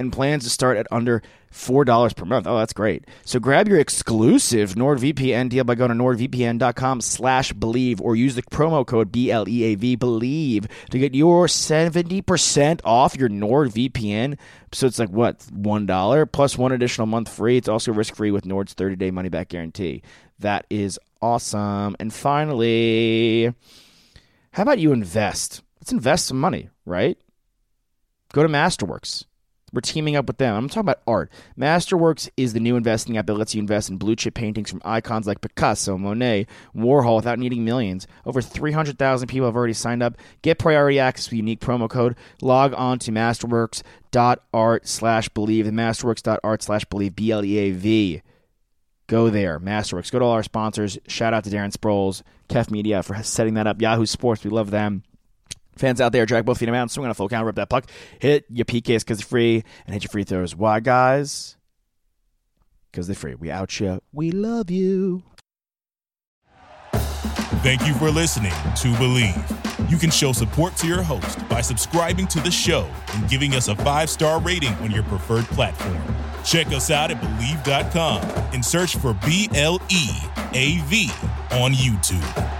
and 0.00 0.12
plans 0.12 0.42
to 0.44 0.50
start 0.50 0.78
at 0.78 0.86
under 0.90 1.22
$4 1.52 2.16
per 2.16 2.24
month. 2.24 2.46
Oh, 2.46 2.58
that's 2.58 2.72
great. 2.72 3.04
So 3.24 3.38
grab 3.38 3.68
your 3.68 3.78
exclusive 3.78 4.74
NordVPN 4.74 5.48
deal 5.50 5.64
by 5.64 5.74
going 5.74 5.90
to 5.90 5.96
nordvpn.com 5.96 7.00
slash 7.00 7.52
bleav 7.52 8.00
or 8.00 8.16
use 8.16 8.34
the 8.34 8.42
promo 8.42 8.86
code 8.86 9.12
B-L-E-A-V 9.12 9.96
bleav 9.96 10.70
to 10.90 10.98
get 10.98 11.14
your 11.14 11.46
70% 11.46 12.80
off 12.84 13.16
your 13.16 13.28
NordVPN. 13.28 14.38
So 14.72 14.86
it's 14.86 14.98
like, 14.98 15.10
what, 15.10 15.38
$1 15.38 16.32
plus 16.32 16.56
one 16.56 16.72
additional 16.72 17.06
month 17.06 17.28
free. 17.28 17.56
It's 17.56 17.68
also 17.68 17.92
risk-free 17.92 18.30
with 18.30 18.46
Nord's 18.46 18.74
30-day 18.74 19.10
money-back 19.10 19.48
guarantee. 19.48 20.02
That 20.38 20.66
is 20.70 20.98
awesome. 21.20 21.96
And 22.00 22.12
finally, 22.12 23.52
how 24.52 24.62
about 24.62 24.78
you 24.78 24.92
invest? 24.92 25.62
Let's 25.80 25.92
invest 25.92 26.26
some 26.26 26.40
money, 26.40 26.70
right? 26.86 27.18
Go 28.32 28.44
to 28.44 28.48
Masterworks. 28.48 29.24
We're 29.72 29.80
teaming 29.80 30.16
up 30.16 30.26
with 30.26 30.38
them. 30.38 30.54
I'm 30.54 30.68
talking 30.68 30.80
about 30.80 31.02
art. 31.06 31.30
Masterworks 31.58 32.28
is 32.36 32.52
the 32.52 32.60
new 32.60 32.76
investing 32.76 33.16
app 33.16 33.26
that 33.26 33.34
lets 33.34 33.54
you 33.54 33.60
invest 33.60 33.90
in 33.90 33.96
blue 33.98 34.16
chip 34.16 34.34
paintings 34.34 34.70
from 34.70 34.82
icons 34.84 35.26
like 35.26 35.40
Picasso, 35.40 35.96
Monet, 35.96 36.46
Warhol 36.74 37.16
without 37.16 37.38
needing 37.38 37.64
millions. 37.64 38.06
Over 38.26 38.42
300,000 38.42 39.28
people 39.28 39.46
have 39.46 39.56
already 39.56 39.72
signed 39.72 40.02
up. 40.02 40.16
Get 40.42 40.58
priority 40.58 40.98
access 40.98 41.28
with 41.28 41.36
unique 41.36 41.60
promo 41.60 41.88
code. 41.88 42.16
Log 42.42 42.74
on 42.74 42.98
to 43.00 43.12
masterworks.art 43.12 44.88
slash 44.88 45.28
bleav. 45.30 45.64
Masterworks.art 45.66 46.62
slash 46.62 46.84
bleav, 46.86 47.14
B 47.14 47.30
L 47.30 47.44
E 47.44 47.58
A 47.58 47.70
V. 47.72 48.22
Go 49.06 49.28
there, 49.28 49.58
Masterworks. 49.58 50.12
Go 50.12 50.20
to 50.20 50.24
all 50.24 50.30
our 50.30 50.44
sponsors. 50.44 50.96
Shout 51.08 51.34
out 51.34 51.42
to 51.42 51.50
Darren 51.50 51.76
Sproles, 51.76 52.22
Kef 52.48 52.70
Media 52.70 53.02
for 53.02 53.20
setting 53.24 53.54
that 53.54 53.66
up. 53.66 53.82
Yahoo 53.82 54.06
Sports, 54.06 54.44
we 54.44 54.50
love 54.50 54.70
them. 54.70 55.02
Fans 55.76 56.00
out 56.00 56.12
there, 56.12 56.26
drag 56.26 56.44
both 56.44 56.58
feet 56.58 56.68
around, 56.68 56.88
swing 56.90 57.06
on 57.06 57.10
a 57.10 57.14
full 57.14 57.28
count, 57.28 57.46
rip 57.46 57.56
that 57.56 57.70
puck, 57.70 57.90
hit 58.18 58.44
your 58.50 58.64
PKs 58.64 59.00
because 59.00 59.18
they're 59.18 59.26
free, 59.26 59.64
and 59.86 59.94
hit 59.94 60.02
your 60.04 60.10
free 60.10 60.24
throws. 60.24 60.54
Why, 60.54 60.80
guys? 60.80 61.56
Because 62.90 63.06
they're 63.06 63.16
free. 63.16 63.34
We 63.34 63.50
out 63.50 63.78
you. 63.80 64.00
We 64.12 64.30
love 64.30 64.70
you. 64.70 65.22
Thank 67.62 67.86
you 67.86 67.94
for 67.94 68.10
listening 68.10 68.52
to 68.52 68.88
Bleav. 68.94 69.90
You 69.90 69.98
can 69.98 70.10
show 70.10 70.32
support 70.32 70.76
to 70.76 70.86
your 70.86 71.02
host 71.02 71.46
by 71.48 71.60
subscribing 71.60 72.26
to 72.28 72.40
the 72.40 72.50
show 72.50 72.88
and 73.14 73.28
giving 73.28 73.54
us 73.54 73.68
a 73.68 73.76
five 73.76 74.08
star 74.08 74.40
rating 74.40 74.72
on 74.74 74.90
your 74.90 75.02
preferred 75.04 75.44
platform. 75.46 76.00
Check 76.44 76.68
us 76.68 76.90
out 76.90 77.10
at 77.10 77.20
Bleav.com 77.20 78.22
and 78.54 78.64
search 78.64 78.96
for 78.96 79.14
B 79.26 79.48
L 79.54 79.80
E 79.90 80.08
A 80.54 80.78
V 80.86 81.10
on 81.52 81.72
YouTube. 81.72 82.59